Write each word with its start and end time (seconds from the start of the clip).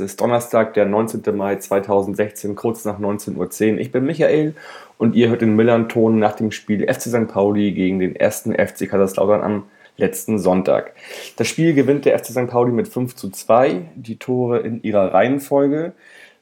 es 0.00 0.12
ist 0.12 0.20
Donnerstag, 0.20 0.74
der 0.74 0.84
19. 0.84 1.36
Mai 1.36 1.56
2016, 1.56 2.54
kurz 2.54 2.84
nach 2.84 2.98
19.10 2.98 3.74
Uhr. 3.74 3.80
Ich 3.80 3.92
bin 3.92 4.04
Michael 4.04 4.54
und 4.98 5.14
ihr 5.14 5.28
hört 5.28 5.40
den 5.40 5.56
Millern-Ton 5.56 6.18
nach 6.18 6.34
dem 6.34 6.52
Spiel 6.52 6.86
FC 6.86 7.02
St. 7.02 7.28
Pauli 7.28 7.72
gegen 7.72 7.98
den 7.98 8.14
ersten 8.14 8.52
FC 8.52 8.88
Kaiserslautern 8.88 9.42
am 9.42 9.64
letzten 9.96 10.38
Sonntag. 10.38 10.92
Das 11.36 11.48
Spiel 11.48 11.74
gewinnt 11.74 12.04
der 12.04 12.18
FC 12.18 12.26
St. 12.26 12.48
Pauli 12.48 12.72
mit 12.72 12.88
5 12.88 13.14
zu 13.14 13.30
2, 13.30 13.82
die 13.94 14.16
Tore 14.16 14.58
in 14.58 14.82
ihrer 14.82 15.14
Reihenfolge. 15.14 15.92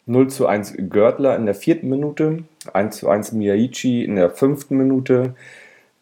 0 0.06 0.28
zu 0.28 0.46
1 0.46 0.74
Görtler 0.90 1.36
in 1.36 1.46
der 1.46 1.54
vierten 1.54 1.88
Minute, 1.88 2.45
1 2.73 2.98
zu 2.98 3.09
1 3.09 3.32
Miyaichi 3.32 4.04
in 4.04 4.16
der 4.16 4.30
fünften 4.30 4.76
Minute, 4.76 5.34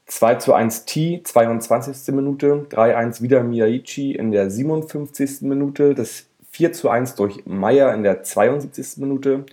2 0.06 0.34
zu 0.36 0.54
1 0.54 0.86
T, 0.86 1.20
22. 1.22 2.14
Minute, 2.14 2.66
3-1 2.70 3.22
wieder 3.22 3.42
Miyaichi 3.44 4.12
in 4.12 4.32
der 4.32 4.50
57. 4.50 5.42
Minute, 5.42 5.94
das 5.94 6.26
4 6.52 6.72
zu 6.72 6.90
1 6.90 7.14
durch 7.14 7.44
Meier 7.46 7.94
in 7.94 8.02
der 8.02 8.22
72. 8.22 8.98
Minute, 8.98 9.46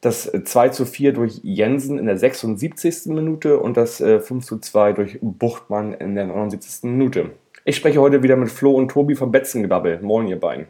das 0.00 0.30
2 0.32 0.70
zu 0.70 0.86
4 0.86 1.12
durch 1.12 1.40
Jensen 1.42 1.98
in 1.98 2.06
der 2.06 2.18
76. 2.18 3.06
Minute 3.06 3.58
und 3.58 3.76
das 3.76 3.98
5 3.98 4.30
äh, 4.30 4.40
zu 4.40 4.58
2 4.58 4.92
durch 4.94 5.18
Buchtmann 5.20 5.92
in 5.92 6.14
der 6.14 6.26
79. 6.26 6.84
Minute. 6.90 7.32
Ich 7.64 7.76
spreche 7.76 8.00
heute 8.00 8.22
wieder 8.22 8.36
mit 8.36 8.50
Flo 8.50 8.72
und 8.72 8.90
Tobi 8.90 9.14
vom 9.14 9.30
Betzengebabbel. 9.32 10.00
Moin, 10.02 10.26
ihr 10.26 10.40
beiden. 10.40 10.66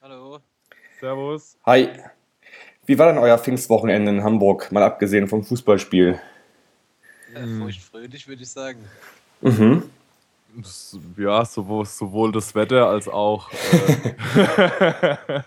Hallo. 0.00 0.38
Servus. 1.00 1.56
Hi. 1.64 1.88
Wie 2.86 2.98
war 2.98 3.08
denn 3.08 3.18
euer 3.18 3.38
Pfingstwochenende 3.38 4.10
in 4.12 4.22
Hamburg, 4.22 4.70
mal 4.70 4.84
abgesehen 4.84 5.26
vom 5.26 5.42
Fußballspiel? 5.42 6.20
Äh, 7.34 7.58
feuchtfröhlich, 7.58 8.28
würde 8.28 8.42
ich 8.42 8.50
sagen. 8.50 8.78
Mhm. 9.40 9.82
Ja, 11.16 11.44
sowohl, 11.44 11.84
sowohl 11.84 12.32
das 12.32 12.54
Wetter 12.54 12.88
als 12.88 13.08
auch. 13.08 13.50
Äh, 13.72 15.40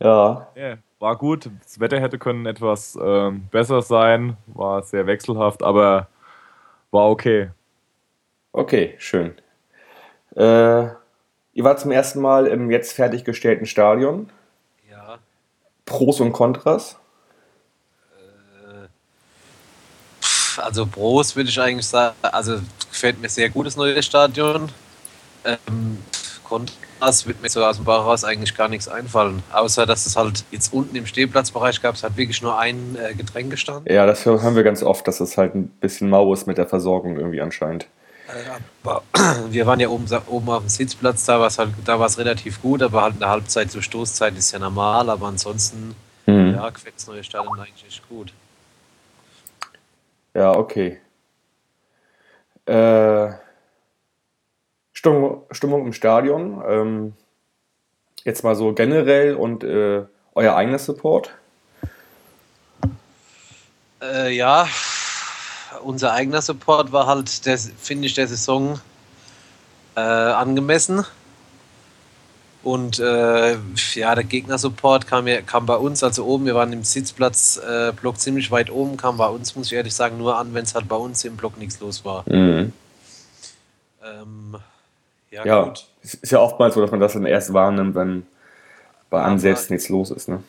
ja. 0.04 0.48
yeah, 0.56 0.78
war 0.98 1.16
gut. 1.16 1.50
Das 1.62 1.78
Wetter 1.78 2.00
hätte 2.00 2.18
können 2.18 2.46
etwas 2.46 2.96
äh, 2.96 3.30
besser 3.30 3.82
sein, 3.82 4.36
war 4.46 4.82
sehr 4.82 5.06
wechselhaft, 5.06 5.62
aber 5.62 6.08
war 6.90 7.10
okay. 7.10 7.50
Okay, 8.52 8.94
schön. 8.98 9.34
Äh, 10.36 10.86
ihr 11.52 11.64
wart 11.64 11.80
zum 11.80 11.90
ersten 11.90 12.20
Mal 12.20 12.46
im 12.46 12.70
jetzt 12.70 12.92
fertiggestellten 12.92 13.66
Stadion. 13.66 14.30
Ja. 14.90 15.18
Pros 15.84 16.20
und 16.20 16.32
Kontras? 16.32 16.98
Also 20.58 20.86
Pros 20.86 21.36
würde 21.36 21.50
ich 21.50 21.60
eigentlich 21.60 21.86
sagen, 21.86 22.14
also 22.22 22.60
gefällt 22.90 23.20
mir 23.20 23.28
sehr 23.28 23.50
gut 23.50 23.66
das 23.66 23.76
neue 23.76 24.02
Stadion. 24.02 24.68
Ähm, 25.44 25.98
Kontras 26.44 27.26
wird 27.26 27.42
mir 27.42 27.48
so 27.48 27.64
aus 27.64 27.76
dem 27.76 27.84
Bauch 27.84 28.04
raus 28.06 28.24
eigentlich 28.24 28.56
gar 28.56 28.68
nichts 28.68 28.88
einfallen. 28.88 29.42
Außer, 29.52 29.86
dass 29.86 30.06
es 30.06 30.16
halt 30.16 30.44
jetzt 30.50 30.72
unten 30.72 30.96
im 30.96 31.06
Stehplatzbereich 31.06 31.80
gab, 31.82 31.94
es 31.94 32.02
hat 32.02 32.16
wirklich 32.16 32.42
nur 32.42 32.58
ein 32.58 32.96
äh, 32.96 33.14
Getränk 33.14 33.50
gestanden. 33.50 33.92
Ja, 33.92 34.06
das 34.06 34.24
hören 34.24 34.56
wir 34.56 34.62
ganz 34.62 34.82
oft, 34.82 35.06
dass 35.06 35.20
es 35.20 35.36
halt 35.36 35.54
ein 35.54 35.68
bisschen 35.68 36.08
mau 36.08 36.32
ist 36.32 36.46
mit 36.46 36.58
der 36.58 36.66
Versorgung 36.66 37.16
irgendwie 37.16 37.40
anscheinend. 37.40 37.86
Aber 38.82 39.02
wir 39.50 39.66
waren 39.66 39.80
ja 39.80 39.88
oben, 39.88 40.06
oben 40.28 40.48
auf 40.50 40.62
dem 40.62 40.68
Sitzplatz, 40.68 41.24
da 41.24 41.40
war 41.40 41.48
es 41.48 41.58
halt, 41.58 41.70
da 41.84 41.98
war 41.98 42.06
es 42.06 42.18
relativ 42.18 42.62
gut, 42.62 42.82
aber 42.82 43.02
halt 43.02 43.16
eine 43.16 43.28
Halbzeit 43.28 43.70
zur 43.70 43.82
Stoßzeit 43.82 44.36
ist 44.36 44.52
ja 44.52 44.58
normal, 44.58 45.10
aber 45.10 45.26
ansonsten 45.26 45.94
Mhm. 46.26 46.54
ja, 46.54 46.70
gefällt 46.70 46.94
das 46.96 47.06
neue 47.06 47.24
Stadion 47.24 47.58
eigentlich 47.58 47.84
echt 47.86 48.08
gut. 48.08 48.32
Ja, 50.34 50.56
okay. 50.56 51.00
Äh, 52.66 53.32
Stimmung, 54.92 55.42
Stimmung 55.50 55.86
im 55.86 55.92
Stadion. 55.92 56.62
Ähm, 56.66 57.12
jetzt 58.24 58.42
mal 58.42 58.56
so 58.56 58.72
generell 58.72 59.34
und 59.34 59.62
äh, 59.64 60.04
euer 60.34 60.56
eigener 60.56 60.78
Support. 60.78 61.34
Äh, 64.02 64.34
ja, 64.34 64.66
unser 65.82 66.12
eigener 66.12 66.42
Support 66.42 66.92
war 66.92 67.06
halt, 67.06 67.28
finde 67.28 68.06
ich, 68.06 68.14
der 68.14 68.26
Saison 68.26 68.80
äh, 69.94 70.00
angemessen. 70.00 71.04
Und 72.64 72.98
äh, 72.98 73.56
ja, 73.94 74.14
der 74.14 74.24
Gegnersupport 74.24 75.06
kam, 75.06 75.26
ja- 75.28 75.42
kam 75.42 75.66
bei 75.66 75.76
uns, 75.76 76.02
also 76.02 76.24
oben, 76.24 76.46
wir 76.46 76.54
waren 76.54 76.72
im 76.72 76.82
Sitzplatzblock 76.82 77.68
äh, 77.68 77.92
Block 77.92 78.18
ziemlich 78.18 78.50
weit 78.50 78.70
oben, 78.70 78.96
kam 78.96 79.18
bei 79.18 79.28
uns, 79.28 79.54
muss 79.54 79.66
ich 79.66 79.74
ehrlich 79.74 79.94
sagen, 79.94 80.16
nur 80.16 80.38
an, 80.38 80.54
wenn 80.54 80.64
es 80.64 80.74
halt 80.74 80.88
bei 80.88 80.96
uns 80.96 81.22
im 81.26 81.36
Block 81.36 81.58
nichts 81.58 81.78
los 81.80 82.04
war. 82.06 82.24
Mhm. 82.26 82.72
Ähm, 84.04 84.56
ja, 85.30 85.44
Ja, 85.44 85.62
gut. 85.64 85.86
es 86.02 86.14
ist 86.14 86.32
ja 86.32 86.40
oftmals 86.40 86.74
so, 86.74 86.80
dass 86.80 86.90
man 86.90 87.00
das 87.00 87.12
dann 87.12 87.26
erst 87.26 87.52
wahrnimmt, 87.52 87.94
wenn 87.94 88.26
bei 89.10 89.18
Aber- 89.18 89.26
einem 89.28 89.38
selbst 89.38 89.70
nichts 89.70 89.88
los 89.88 90.10
ist. 90.10 90.28
Ne? 90.28 90.42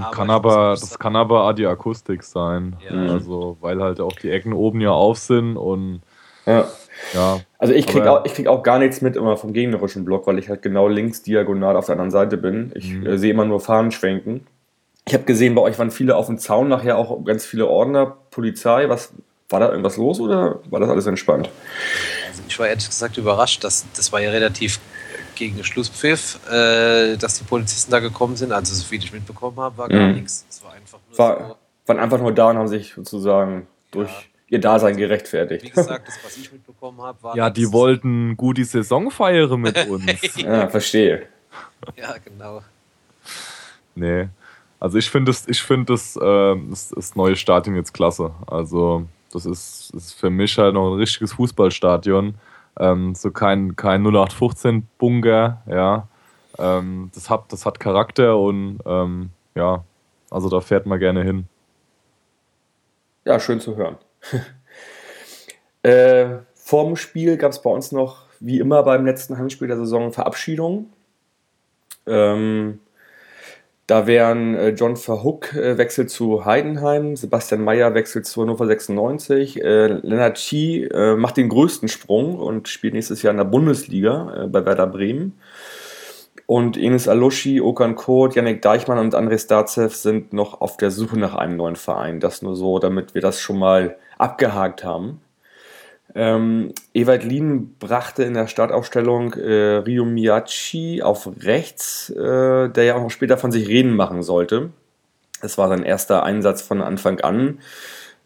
Aber 0.00 0.10
kann 0.12 0.30
aber, 0.30 0.70
das 0.78 0.98
kann 0.98 1.14
aber 1.16 1.44
auch 1.48 1.52
die 1.52 1.66
Akustik 1.66 2.22
sein. 2.22 2.76
Ja. 2.88 3.12
Also, 3.12 3.58
weil 3.60 3.82
halt 3.82 4.00
auch 4.00 4.12
die 4.12 4.30
Ecken 4.30 4.52
oben 4.54 4.80
ja 4.80 4.90
auf 4.90 5.18
sind 5.18 5.56
und 5.58 6.00
Ja. 6.46 6.68
ja. 7.14 7.40
Also 7.58 7.72
ich 7.74 7.86
krieg, 7.86 8.06
auch, 8.06 8.24
ich 8.24 8.34
krieg 8.34 8.46
auch 8.46 8.62
gar 8.62 8.78
nichts 8.78 9.00
mit 9.00 9.16
immer 9.16 9.36
vom 9.36 9.52
gegnerischen 9.52 10.04
Block, 10.04 10.26
weil 10.26 10.38
ich 10.38 10.48
halt 10.48 10.62
genau 10.62 10.88
links 10.88 11.22
diagonal 11.22 11.76
auf 11.76 11.86
der 11.86 11.94
anderen 11.94 12.10
Seite 12.10 12.36
bin. 12.36 12.72
Ich 12.74 12.90
Mhm. 12.92 13.06
äh, 13.06 13.18
sehe 13.18 13.30
immer 13.30 13.44
nur 13.44 13.60
Fahnen 13.60 13.90
schwenken. 13.90 14.46
Ich 15.06 15.12
habe 15.14 15.24
gesehen, 15.24 15.54
bei 15.54 15.62
euch 15.62 15.78
waren 15.78 15.90
viele 15.90 16.16
auf 16.16 16.26
dem 16.26 16.38
Zaun, 16.38 16.68
nachher 16.68 16.96
auch 16.96 17.22
ganz 17.24 17.44
viele 17.44 17.66
Ordner, 17.66 18.16
Polizei. 18.30 18.88
Was 18.88 19.12
war 19.50 19.60
da 19.60 19.68
irgendwas 19.68 19.96
los 19.98 20.18
oder 20.20 20.60
war 20.70 20.80
das 20.80 20.88
alles 20.88 21.06
entspannt? 21.06 21.50
Also 22.28 22.42
ich 22.48 22.58
war 22.58 22.68
ehrlich 22.68 22.86
gesagt 22.86 23.18
überrascht, 23.18 23.62
dass 23.64 23.84
das 23.96 24.12
war 24.12 24.20
ja 24.20 24.30
relativ 24.30 24.80
gegen 25.34 25.56
den 25.56 25.64
Schlusspfiff, 25.64 26.38
äh, 26.50 27.16
dass 27.16 27.38
die 27.38 27.44
Polizisten 27.44 27.90
da 27.90 27.98
gekommen 27.98 28.36
sind. 28.36 28.52
Also 28.52 28.74
so 28.74 28.84
viel 28.84 28.98
ich 29.02 29.12
mitbekommen 29.12 29.58
habe, 29.58 29.76
war 29.76 29.88
gar 29.88 30.08
Mhm. 30.08 30.14
nichts. 30.14 30.46
Es 30.48 30.62
war 30.64 30.72
einfach 30.72 30.98
nur 31.10 31.18
War, 31.18 31.56
waren 31.86 31.98
einfach 31.98 32.18
nur 32.20 32.32
da 32.32 32.50
und 32.50 32.56
haben 32.58 32.68
sich 32.68 32.94
sozusagen 32.94 33.66
durch 33.90 34.10
ihr 34.54 34.60
Dasein 34.60 34.94
so, 34.94 34.98
wie 34.98 35.02
gerechtfertigt. 35.02 35.74
gesagt, 35.74 36.08
das, 36.08 36.18
was 36.24 36.36
ich 36.36 36.50
mitbekommen 36.52 37.00
habe, 37.02 37.22
war. 37.22 37.36
Ja, 37.36 37.50
die 37.50 37.70
wollten 37.72 38.36
gut 38.36 38.56
die 38.56 38.64
Saison 38.64 39.10
feiern 39.10 39.60
mit 39.60 39.86
uns. 39.88 40.04
ja, 40.36 40.68
verstehe. 40.68 41.26
Ja, 41.96 42.14
genau. 42.24 42.62
Nee. 43.94 44.28
Also 44.80 44.98
ich 44.98 45.10
finde 45.10 45.30
das, 45.30 45.46
ich 45.48 45.62
finde 45.62 45.92
das, 45.92 46.18
ähm, 46.20 46.68
das, 46.70 46.88
das 46.88 47.16
neue 47.16 47.36
Stadion 47.36 47.76
jetzt 47.76 47.94
klasse. 47.94 48.32
Also 48.46 49.06
das 49.32 49.46
ist, 49.46 49.92
ist 49.94 50.12
für 50.14 50.30
mich 50.30 50.56
halt 50.58 50.74
noch 50.74 50.92
ein 50.92 50.98
richtiges 50.98 51.32
Fußballstadion. 51.34 52.34
Ähm, 52.78 53.14
so 53.14 53.30
kein, 53.30 53.76
kein 53.76 54.02
0815-Bunker, 54.06 55.62
ja. 55.66 56.08
Ähm, 56.58 57.10
das, 57.14 57.30
hat, 57.30 57.52
das 57.52 57.66
hat 57.66 57.80
Charakter 57.80 58.38
und 58.38 58.78
ähm, 58.86 59.30
ja, 59.54 59.84
also 60.30 60.48
da 60.48 60.60
fährt 60.60 60.86
man 60.86 60.98
gerne 60.98 61.22
hin. 61.22 61.46
Ja, 63.24 63.40
schön 63.40 63.60
zu 63.60 63.76
hören. 63.76 63.96
Äh, 65.82 66.26
vorm 66.54 66.96
Spiel 66.96 67.36
gab 67.36 67.52
es 67.52 67.62
bei 67.62 67.70
uns 67.70 67.92
noch, 67.92 68.26
wie 68.40 68.58
immer 68.58 68.82
beim 68.82 69.04
letzten 69.04 69.38
Heimspiel 69.38 69.68
der 69.68 69.76
Saison, 69.76 70.12
Verabschiedungen. 70.12 70.92
Ähm, 72.06 72.80
da 73.86 74.06
wären 74.06 74.54
äh, 74.54 74.70
John 74.70 74.96
Verhook 74.96 75.54
äh, 75.54 75.76
wechselt 75.76 76.10
zu 76.10 76.46
Heidenheim, 76.46 77.16
Sebastian 77.16 77.62
Mayer 77.62 77.92
wechselt 77.92 78.24
zu 78.24 78.40
Hannover 78.40 78.66
96, 78.66 79.62
äh, 79.62 79.86
Lennart 79.86 80.38
Chi 80.38 80.84
äh, 80.84 81.16
macht 81.16 81.36
den 81.36 81.50
größten 81.50 81.88
Sprung 81.88 82.38
und 82.38 82.68
spielt 82.68 82.94
nächstes 82.94 83.20
Jahr 83.20 83.32
in 83.32 83.36
der 83.36 83.44
Bundesliga 83.44 84.44
äh, 84.44 84.46
bei 84.46 84.64
Werder 84.64 84.86
Bremen. 84.86 85.38
Und 86.46 86.76
Enes 86.78 87.08
Aloschi, 87.08 87.60
Okan 87.60 87.94
Kurt, 87.94 88.34
Yannick 88.34 88.62
Deichmann 88.62 88.98
und 88.98 89.14
André 89.14 89.38
Starzev 89.38 89.94
sind 89.94 90.32
noch 90.32 90.60
auf 90.60 90.76
der 90.76 90.90
Suche 90.90 91.18
nach 91.18 91.34
einem 91.34 91.56
neuen 91.56 91.76
Verein. 91.76 92.20
Das 92.20 92.42
nur 92.42 92.54
so, 92.54 92.78
damit 92.78 93.14
wir 93.14 93.22
das 93.22 93.40
schon 93.40 93.58
mal 93.58 93.96
abgehakt 94.18 94.84
haben. 94.84 95.20
Ähm, 96.14 96.72
Ewald 96.92 97.24
Lien 97.24 97.74
brachte 97.78 98.22
in 98.22 98.34
der 98.34 98.46
Startaufstellung 98.46 99.34
äh, 99.34 99.76
Ryo 99.78 100.04
Miyachi 100.04 101.02
auf 101.02 101.28
rechts, 101.40 102.10
äh, 102.10 102.68
der 102.68 102.84
ja 102.84 102.94
auch 102.94 103.02
noch 103.02 103.10
später 103.10 103.36
von 103.36 103.50
sich 103.50 103.66
reden 103.66 103.96
machen 103.96 104.22
sollte. 104.22 104.70
Es 105.40 105.58
war 105.58 105.68
sein 105.68 105.82
erster 105.82 106.22
Einsatz 106.22 106.62
von 106.62 106.82
Anfang 106.82 107.20
an. 107.20 107.58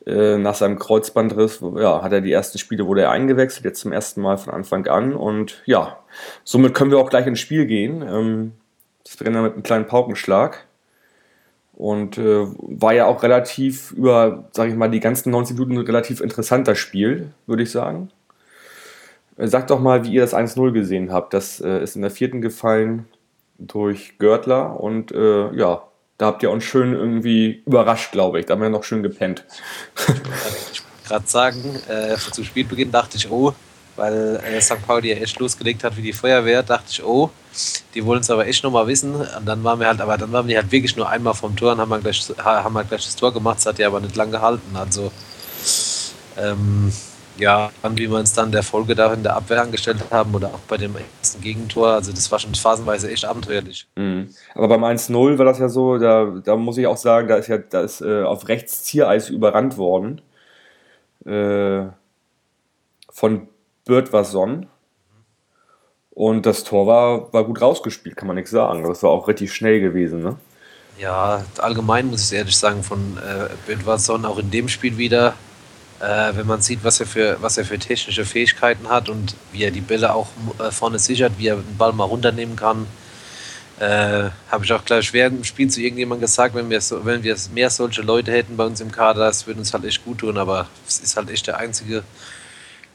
Äh, 0.06 0.38
nach 0.38 0.54
seinem 0.54 0.78
Kreuzbandriss 0.78 1.60
ja, 1.76 2.02
hat 2.02 2.12
er 2.12 2.20
die 2.20 2.32
ersten 2.32 2.58
Spiele 2.58 2.86
wurde 2.86 3.02
er 3.02 3.10
eingewechselt, 3.10 3.64
jetzt 3.64 3.80
zum 3.80 3.92
ersten 3.92 4.20
Mal 4.20 4.36
von 4.36 4.52
Anfang 4.52 4.86
an. 4.86 5.14
Und 5.14 5.62
ja, 5.64 5.98
somit 6.44 6.74
können 6.74 6.90
wir 6.90 6.98
auch 6.98 7.10
gleich 7.10 7.26
ins 7.26 7.40
Spiel 7.40 7.66
gehen. 7.66 8.02
Ähm, 8.02 8.52
das 9.04 9.16
dann 9.16 9.42
mit 9.42 9.54
einem 9.54 9.62
kleinen 9.62 9.86
Paukenschlag. 9.86 10.66
Und 11.78 12.18
äh, 12.18 12.44
war 12.58 12.92
ja 12.92 13.06
auch 13.06 13.22
relativ 13.22 13.92
über, 13.92 14.48
sage 14.52 14.70
ich 14.70 14.76
mal, 14.76 14.90
die 14.90 14.98
ganzen 14.98 15.30
90 15.30 15.56
Minuten 15.56 15.78
ein 15.78 15.86
relativ 15.86 16.20
interessanter 16.20 16.74
Spiel, 16.74 17.30
würde 17.46 17.62
ich 17.62 17.70
sagen. 17.70 18.10
Äh, 19.36 19.46
Sagt 19.46 19.70
doch 19.70 19.78
mal, 19.78 20.04
wie 20.04 20.12
ihr 20.12 20.22
das 20.22 20.34
1-0 20.34 20.72
gesehen 20.72 21.12
habt. 21.12 21.32
Das 21.34 21.60
äh, 21.60 21.80
ist 21.80 21.94
in 21.94 22.02
der 22.02 22.10
vierten 22.10 22.40
gefallen 22.42 23.06
durch 23.58 24.18
Görtler 24.18 24.80
und 24.80 25.12
äh, 25.12 25.54
ja, 25.54 25.82
Da 26.18 26.26
habt 26.26 26.42
ihr 26.42 26.50
uns 26.50 26.64
schön 26.64 26.94
irgendwie 26.94 27.62
überrascht, 27.64 28.10
glaube 28.10 28.40
ich. 28.40 28.46
Da 28.46 28.54
haben 28.54 28.62
wir 28.62 28.70
noch 28.70 28.82
schön 28.82 29.04
gepennt. 29.04 29.44
Ich 30.72 30.82
wollte 30.82 31.06
gerade 31.06 31.28
sagen, 31.28 31.76
äh, 31.88 32.16
zu 32.16 32.42
Spielbeginn 32.42 32.90
dachte 32.90 33.16
ich, 33.16 33.30
oh, 33.30 33.54
weil 33.98 34.40
äh, 34.44 34.60
St. 34.60 34.86
Pauli 34.86 35.10
ja 35.10 35.16
echt 35.16 35.38
losgelegt 35.38 35.84
hat 35.84 35.96
wie 35.96 36.02
die 36.02 36.12
Feuerwehr, 36.12 36.62
dachte 36.62 36.86
ich, 36.90 37.04
oh, 37.04 37.30
die 37.94 38.04
wollen 38.04 38.20
es 38.20 38.30
aber 38.30 38.46
echt 38.46 38.62
nochmal 38.64 38.86
wissen. 38.86 39.14
Und 39.14 39.46
dann 39.46 39.62
waren 39.64 39.80
wir 39.80 39.88
halt, 39.88 40.00
aber 40.00 40.16
dann 40.16 40.32
waren 40.32 40.46
wir 40.46 40.56
halt 40.56 40.70
wirklich 40.70 40.96
nur 40.96 41.08
einmal 41.08 41.34
vom 41.34 41.56
Tor 41.56 41.72
und 41.72 41.78
haben 41.78 41.90
wir 41.90 41.98
gleich, 41.98 42.26
haben 42.38 42.72
wir 42.72 42.84
gleich 42.84 43.04
das 43.04 43.16
Tor 43.16 43.32
gemacht. 43.32 43.58
Das 43.58 43.66
hat 43.66 43.78
ja 43.78 43.88
aber 43.88 44.00
nicht 44.00 44.16
lang 44.16 44.30
gehalten. 44.30 44.76
Also, 44.76 45.10
ähm, 46.36 46.92
ja, 47.38 47.70
wie 47.94 48.10
wir 48.10 48.18
uns 48.18 48.32
dann 48.32 48.50
der 48.52 48.62
Folge 48.62 48.94
da 48.94 49.12
in 49.12 49.22
der 49.22 49.36
Abwehr 49.36 49.62
angestellt 49.62 50.04
haben 50.10 50.34
oder 50.34 50.48
auch 50.48 50.60
bei 50.68 50.76
dem 50.76 50.94
ersten 51.20 51.40
Gegentor, 51.40 51.88
also 51.88 52.12
das 52.12 52.30
war 52.32 52.38
schon 52.38 52.54
phasenweise 52.54 53.10
echt 53.10 53.24
abenteuerlich. 53.24 53.86
Mhm. 53.96 54.30
Aber 54.54 54.68
beim 54.68 54.84
1-0 54.84 55.38
war 55.38 55.44
das 55.44 55.58
ja 55.58 55.68
so, 55.68 55.98
da, 55.98 56.40
da 56.44 56.56
muss 56.56 56.78
ich 56.78 56.86
auch 56.86 56.96
sagen, 56.96 57.28
da 57.28 57.36
ist 57.36 57.48
ja 57.48 57.58
da 57.58 57.82
ist, 57.82 58.00
äh, 58.00 58.22
auf 58.22 58.48
rechts 58.48 58.82
Ziereis 58.84 59.30
überrannt 59.30 59.76
worden. 59.76 60.20
Äh, 61.24 61.86
von 63.10 63.48
Bird-Wasson. 63.88 64.68
Und 66.10 66.46
das 66.46 66.62
Tor 66.62 66.86
war, 66.86 67.32
war 67.32 67.44
gut 67.44 67.60
rausgespielt, 67.60 68.16
kann 68.16 68.28
man 68.28 68.36
nichts 68.36 68.52
sagen. 68.52 68.84
Das 68.84 69.02
war 69.02 69.10
auch 69.10 69.26
richtig 69.26 69.52
schnell 69.52 69.80
gewesen, 69.80 70.22
ne? 70.22 70.36
Ja, 70.98 71.44
allgemein 71.58 72.06
muss 72.06 72.30
ich 72.30 72.38
ehrlich 72.38 72.56
sagen, 72.56 72.84
von 72.84 73.18
äh, 73.18 73.48
Bird-Wasson 73.66 74.24
auch 74.24 74.38
in 74.38 74.50
dem 74.52 74.68
Spiel 74.68 74.96
wieder 74.98 75.34
äh, 76.00 76.36
wenn 76.36 76.46
man 76.46 76.60
sieht, 76.60 76.84
was 76.84 77.00
er, 77.00 77.06
für, 77.06 77.36
was 77.40 77.58
er 77.58 77.64
für 77.64 77.78
technische 77.78 78.24
Fähigkeiten 78.24 78.88
hat 78.88 79.08
und 79.08 79.34
wie 79.52 79.64
er 79.64 79.70
die 79.70 79.80
Bälle 79.80 80.14
auch 80.14 80.28
äh, 80.58 80.70
vorne 80.70 80.98
sichert, 80.98 81.32
wie 81.38 81.48
er 81.48 81.56
den 81.56 81.76
Ball 81.76 81.92
mal 81.92 82.04
runternehmen 82.04 82.56
kann. 82.56 82.86
Äh, 83.80 84.30
Habe 84.50 84.64
ich 84.64 84.72
auch 84.72 84.84
gleich 84.84 85.12
während 85.12 85.38
dem 85.38 85.44
Spiel 85.44 85.68
zu 85.68 85.80
irgendjemandem 85.80 86.22
gesagt, 86.22 86.54
wenn 86.54 86.70
wir, 86.70 86.80
so, 86.80 87.04
wenn 87.04 87.22
wir 87.22 87.36
mehr 87.54 87.70
solche 87.70 88.02
Leute 88.02 88.32
hätten 88.32 88.56
bei 88.56 88.64
uns 88.64 88.80
im 88.80 88.92
Kader, 88.92 89.26
das 89.26 89.46
würde 89.46 89.60
uns 89.60 89.72
halt 89.72 89.84
echt 89.84 90.04
gut 90.04 90.18
tun, 90.18 90.38
aber 90.38 90.66
es 90.86 90.98
ist 90.98 91.16
halt 91.16 91.30
echt 91.30 91.46
der 91.46 91.58
einzige 91.58 92.02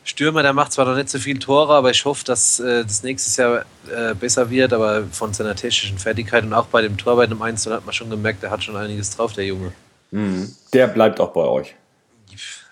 Stürmer, 0.03 0.43
der 0.43 0.53
macht 0.53 0.73
zwar 0.73 0.85
noch 0.85 0.95
nicht 0.95 1.09
so 1.09 1.17
viele 1.17 1.39
Tore, 1.39 1.73
aber 1.73 1.91
ich 1.91 2.03
hoffe, 2.03 2.25
dass 2.25 2.59
äh, 2.59 2.83
das 2.83 3.03
nächstes 3.03 3.37
Jahr 3.37 3.65
äh, 3.89 4.13
besser 4.13 4.49
wird, 4.49 4.73
aber 4.73 5.05
von 5.11 5.33
seiner 5.33 5.55
technischen 5.55 5.97
Fertigkeit 5.97 6.43
und 6.43 6.53
auch 6.53 6.65
bei 6.65 6.81
dem 6.81 6.97
Tor 6.97 7.15
bei 7.15 7.25
dem 7.25 7.41
Einzel 7.41 7.73
hat 7.73 7.85
man 7.85 7.93
schon 7.93 8.09
gemerkt, 8.09 8.43
der 8.43 8.51
hat 8.51 8.63
schon 8.63 8.75
einiges 8.75 9.15
drauf, 9.15 9.33
der 9.33 9.45
Junge. 9.45 9.71
Mhm. 10.11 10.53
Der 10.73 10.87
bleibt 10.87 11.19
auch 11.19 11.31
bei 11.31 11.41
euch 11.41 11.75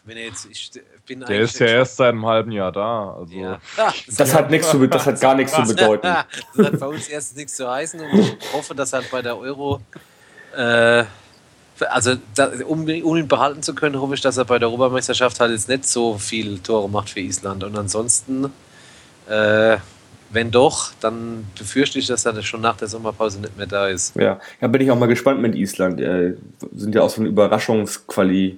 wenn 0.04 0.18
er 0.18 0.25
jetzt, 0.25 0.48
ich 0.50 0.72
bin 1.06 1.19
Der 1.22 1.42
ist 1.42 1.60
ja 1.60 1.68
erst 1.68 1.98
seit 1.98 2.10
einem 2.10 2.25
halben 2.25 2.51
Jahr 2.51 2.72
da. 2.72 3.16
Also. 3.19 3.34
Ja. 3.34 3.60
Das, 3.77 4.16
das, 4.18 4.34
hat 4.34 4.50
nichts 4.50 4.69
zu, 4.69 4.86
das 4.88 5.06
hat 5.06 5.22
gar 5.22 5.36
nichts 5.36 5.54
zu 5.54 5.63
bedeuten. 5.63 6.07
das 6.56 6.68
hat 6.68 6.80
bei 6.80 6.88
uns 6.88 7.07
erst 7.07 7.38
nichts 7.38 7.56
zu 7.56 7.69
heißen 7.69 8.00
und 8.00 8.19
ich 8.19 8.54
hoffe, 8.54 8.74
dass 8.74 8.94
halt 8.94 9.10
bei 9.12 9.22
der 9.22 9.38
Euro, 9.38 9.81
äh, 10.56 11.04
also 11.89 12.16
da, 12.36 12.51
um, 12.68 12.81
um, 12.81 13.18
ihn 13.18 13.28
behalten 13.28 13.63
zu 13.63 13.74
können, 13.74 14.00
hoffe 14.00 14.13
ich, 14.13 14.22
dass 14.22 14.38
er 14.38 14.45
bei 14.45 14.60
der 14.60 14.68
Europameisterschaft 14.69 15.39
halt 15.39 15.51
jetzt 15.51 15.69
nicht 15.69 15.86
so 15.86 16.18
viel 16.18 16.60
Tore 16.60 16.89
macht 16.89 17.10
für 17.10 17.19
Island. 17.19 17.63
Und 17.63 17.78
ansonsten, 17.78 18.45
äh, 19.28 19.78
wenn 20.30 20.51
doch, 20.51 20.92
dann 21.01 21.45
befürchte 21.57 22.00
ich, 22.00 22.07
dass 22.07 22.25
er 22.25 22.42
schon 22.42 22.62
nach 22.62 22.78
der 22.78 22.88
Sommerpause 22.88 23.39
nicht 23.39 23.57
mehr 23.57 23.68
da 23.68 23.88
ist. 23.88 24.16
Ja, 24.16 24.39
da 24.60 24.68
bin 24.68 24.81
ich 24.81 24.92
auch 24.92 24.98
mal 24.98 25.07
gespannt 25.07 25.42
mit 25.42 25.56
Island. 25.56 26.00
Äh, 26.00 26.36
sind 26.75 26.95
ja 26.95 27.01
auch 27.01 27.10
so 27.10 27.22
eine 27.22 27.30
Überraschungsquali 27.30 28.57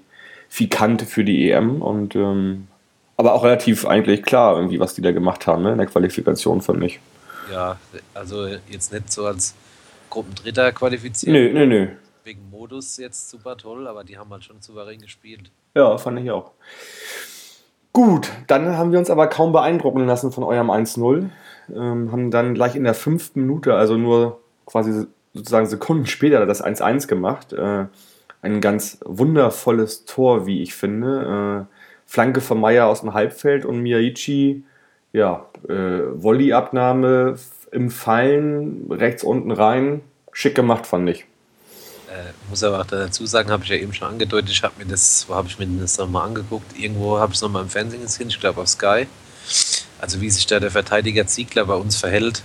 signifikant 0.53 1.01
für 1.03 1.23
die 1.23 1.51
EM 1.51 1.81
und 1.81 2.15
ähm, 2.15 2.67
aber 3.17 3.33
auch 3.33 3.43
relativ 3.43 3.85
eigentlich 3.85 4.23
klar, 4.23 4.55
irgendwie, 4.55 4.79
was 4.79 4.93
die 4.93 5.01
da 5.01 5.11
gemacht 5.11 5.47
haben 5.47 5.63
ne, 5.63 5.71
in 5.71 5.77
der 5.77 5.87
Qualifikation 5.87 6.61
für 6.61 6.73
mich. 6.73 6.99
Ja, 7.51 7.77
also 8.13 8.47
jetzt 8.69 8.91
nicht 8.93 9.11
so 9.11 9.25
als 9.25 9.53
Gruppendritter 10.09 10.71
qualifiziert. 10.71 11.31
Nö, 11.31 11.51
nö, 11.53 11.65
nö. 11.65 11.87
Wegen 12.23 12.49
Modus 12.49 12.97
jetzt 12.97 13.29
super 13.29 13.57
toll, 13.57 13.87
aber 13.87 14.03
die 14.03 14.17
haben 14.17 14.29
halt 14.31 14.43
schon 14.43 14.61
souverän 14.61 14.99
gespielt. 14.99 15.51
Ja, 15.75 15.97
fand 15.97 16.19
ich 16.19 16.31
auch. 16.31 16.51
Gut, 17.91 18.31
dann 18.47 18.77
haben 18.77 18.91
wir 18.91 18.99
uns 18.99 19.09
aber 19.09 19.27
kaum 19.27 19.51
beeindrucken 19.51 20.05
lassen 20.05 20.31
von 20.31 20.43
eurem 20.43 20.71
1-0. 20.71 21.29
Ähm, 21.75 22.11
haben 22.11 22.31
dann 22.31 22.55
gleich 22.55 22.75
in 22.75 22.83
der 22.83 22.95
fünften 22.95 23.41
Minute, 23.41 23.75
also 23.75 23.97
nur 23.97 24.39
quasi 24.65 25.05
sozusagen 25.33 25.67
Sekunden 25.67 26.05
später, 26.05 26.45
das 26.45 26.63
1-1 26.63 27.07
gemacht. 27.07 27.53
Äh, 27.53 27.85
ein 28.41 28.61
ganz 28.61 28.99
wundervolles 29.05 30.05
Tor, 30.05 30.45
wie 30.47 30.61
ich 30.63 30.73
finde. 30.73 31.67
Äh, 31.69 31.75
Flanke 32.05 32.41
von 32.41 32.59
Meier 32.59 32.87
aus 32.87 33.01
dem 33.01 33.13
Halbfeld 33.13 33.65
und 33.65 33.79
Miyaichi, 33.79 34.63
ja, 35.13 35.45
äh, 35.67 36.01
Volleyabnahme 36.15 37.35
im 37.71 37.89
Fallen, 37.89 38.91
rechts 38.91 39.23
unten 39.23 39.51
rein. 39.51 40.01
Schick 40.31 40.55
gemacht, 40.55 40.85
fand 40.85 41.09
ich. 41.09 41.25
Äh, 42.13 42.33
muss 42.49 42.63
aber 42.63 42.81
auch 42.81 42.85
dazu 42.85 43.25
sagen, 43.25 43.49
habe 43.49 43.63
ich 43.63 43.69
ja 43.69 43.77
eben 43.77 43.93
schon 43.93 44.07
angedeutet, 44.07 44.51
ich 44.51 44.63
habe 44.63 44.75
mir 44.77 44.85
das, 44.85 45.25
wo 45.27 45.35
habe 45.35 45.47
ich 45.47 45.57
mir 45.57 45.67
das 45.79 45.97
nochmal 45.97 46.27
angeguckt? 46.27 46.77
Irgendwo 46.77 47.17
habe 47.17 47.31
ich 47.31 47.37
es 47.37 47.41
nochmal 47.41 47.63
im 47.63 47.69
Fernsehen 47.69 48.01
gesehen, 48.01 48.29
ich 48.29 48.39
glaube 48.39 48.61
auf 48.61 48.67
Sky. 48.67 49.07
Also 49.99 50.21
wie 50.21 50.29
sich 50.29 50.45
da 50.45 50.59
der 50.59 50.71
Verteidiger 50.71 51.25
Ziegler 51.27 51.65
bei 51.65 51.75
uns 51.75 51.97
verhält, 51.97 52.43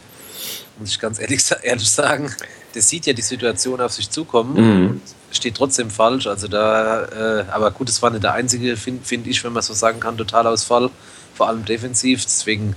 muss 0.79 0.91
ich 0.91 0.99
ganz 0.99 1.19
ehrlich, 1.19 1.43
ehrlich 1.63 1.91
sagen, 1.91 2.33
der 2.75 2.83
sieht 2.83 3.07
ja 3.07 3.13
die 3.13 3.23
Situation 3.23 3.81
auf 3.81 3.93
sich 3.93 4.11
zukommen 4.11 4.55
mhm 4.55 5.01
steht 5.31 5.57
trotzdem 5.57 5.91
falsch. 5.91 6.27
Also 6.27 6.49
da, 6.49 7.05
äh, 7.05 7.45
aber 7.51 7.71
gut, 7.71 7.89
es 7.89 8.03
war 8.03 8.11
nicht 8.11 8.25
der 8.25 8.35
einzige, 8.35 8.77
finde 8.77 9.05
find 9.05 9.27
ich, 9.27 9.43
wenn 9.45 9.53
man 9.53 9.63
so 9.63 9.75
sagen 9.75 10.01
kann, 10.01 10.17
Totalausfall, 10.17 10.91
vor 11.35 11.49
allem 11.49 11.65
defensiv. 11.65 12.25
Deswegen, 12.25 12.75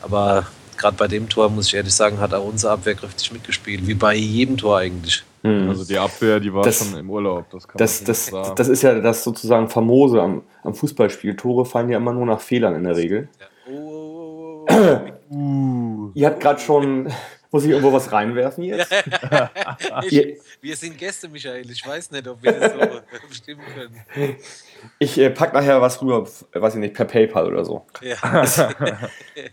aber 0.00 0.46
gerade 0.76 0.96
bei 0.96 1.08
dem 1.08 1.28
Tor, 1.28 1.50
muss 1.50 1.68
ich 1.68 1.74
ehrlich 1.74 1.94
sagen, 1.94 2.18
hat 2.18 2.34
auch 2.34 2.44
unsere 2.44 2.72
Abwehr 2.72 2.94
kräftig 2.94 3.32
mitgespielt, 3.32 3.86
wie 3.86 3.94
bei 3.94 4.14
jedem 4.14 4.56
Tor 4.56 4.78
eigentlich. 4.78 5.24
Mhm. 5.42 5.68
Also 5.68 5.84
die 5.84 5.98
Abwehr, 5.98 6.40
die 6.40 6.52
war 6.52 6.62
das, 6.62 6.78
schon 6.78 6.98
im 6.98 7.10
Urlaub. 7.10 7.46
Das, 7.50 7.66
das, 7.74 8.04
das, 8.04 8.26
sagen. 8.26 8.54
das 8.56 8.68
ist 8.68 8.82
ja 8.82 9.00
das 9.00 9.24
sozusagen 9.24 9.68
famose 9.68 10.22
am, 10.22 10.42
am 10.62 10.74
Fußballspiel. 10.74 11.36
Tore 11.36 11.64
fallen 11.64 11.88
ja 11.88 11.98
immer 11.98 12.12
nur 12.12 12.26
nach 12.26 12.40
Fehlern 12.40 12.74
in 12.74 12.84
der 12.84 12.96
Regel. 12.96 13.28
Ja. 13.40 13.46
Oh, 13.72 14.66
oh, 14.66 14.66
oh, 14.68 15.00
oh. 15.30 15.34
uh. 15.34 16.10
Ihr 16.14 16.26
habt 16.26 16.40
gerade 16.40 16.60
schon 16.60 17.12
muss 17.52 17.64
ich 17.64 17.70
irgendwo 17.70 17.92
was 17.92 18.10
reinwerfen 18.10 18.64
jetzt? 18.64 18.90
ich, 20.08 20.40
wir 20.62 20.74
sind 20.74 20.96
Gäste, 20.96 21.28
Michael. 21.28 21.70
Ich 21.70 21.86
weiß 21.86 22.10
nicht, 22.10 22.26
ob 22.26 22.42
wir 22.42 22.52
das 22.52 22.72
so 22.72 22.78
bestimmen 23.28 23.62
können. 23.74 24.36
Ich 24.98 25.18
äh, 25.18 25.28
pack 25.28 25.52
nachher 25.52 25.80
was 25.82 26.00
rüber, 26.00 26.26
weiß 26.54 26.74
ich 26.74 26.80
nicht, 26.80 26.94
per 26.94 27.04
PayPal 27.04 27.46
oder 27.46 27.62
so. 27.64 27.84
Ja. 28.00 28.42
ist, 28.42 28.64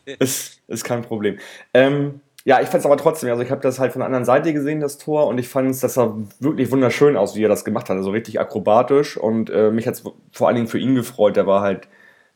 ist, 0.20 0.62
ist 0.68 0.84
kein 0.86 1.02
Problem. 1.02 1.40
Ähm, 1.74 2.22
ja, 2.50 2.60
ich 2.62 2.68
fand 2.68 2.80
es 2.80 2.86
aber 2.88 2.98
trotzdem, 2.98 3.30
also 3.30 3.44
ich 3.44 3.52
habe 3.52 3.62
das 3.62 3.78
halt 3.78 3.92
von 3.92 4.00
der 4.00 4.08
anderen 4.08 4.26
Seite 4.26 4.54
gesehen, 4.54 4.80
das 4.80 4.98
Tor, 4.98 5.28
und 5.28 5.38
ich 5.38 5.48
fand 5.48 5.70
es, 5.70 5.82
das 5.82 5.94
sah 5.94 6.18
wirklich 6.40 6.72
wunderschön 6.72 7.16
aus, 7.16 7.36
wie 7.36 7.44
er 7.44 7.48
das 7.48 7.64
gemacht 7.64 7.90
hat. 7.92 7.98
Also 7.98 8.10
richtig 8.10 8.40
akrobatisch 8.40 9.18
und 9.18 9.52
äh, 9.52 9.70
mich 9.70 9.86
hat 9.86 9.94
es 9.94 10.04
vor 10.32 10.48
allen 10.48 10.56
Dingen 10.56 10.68
für 10.68 10.80
ihn 10.80 10.96
gefreut. 10.96 11.36
Der 11.36 11.46
war 11.46 11.62
halt 11.62 11.88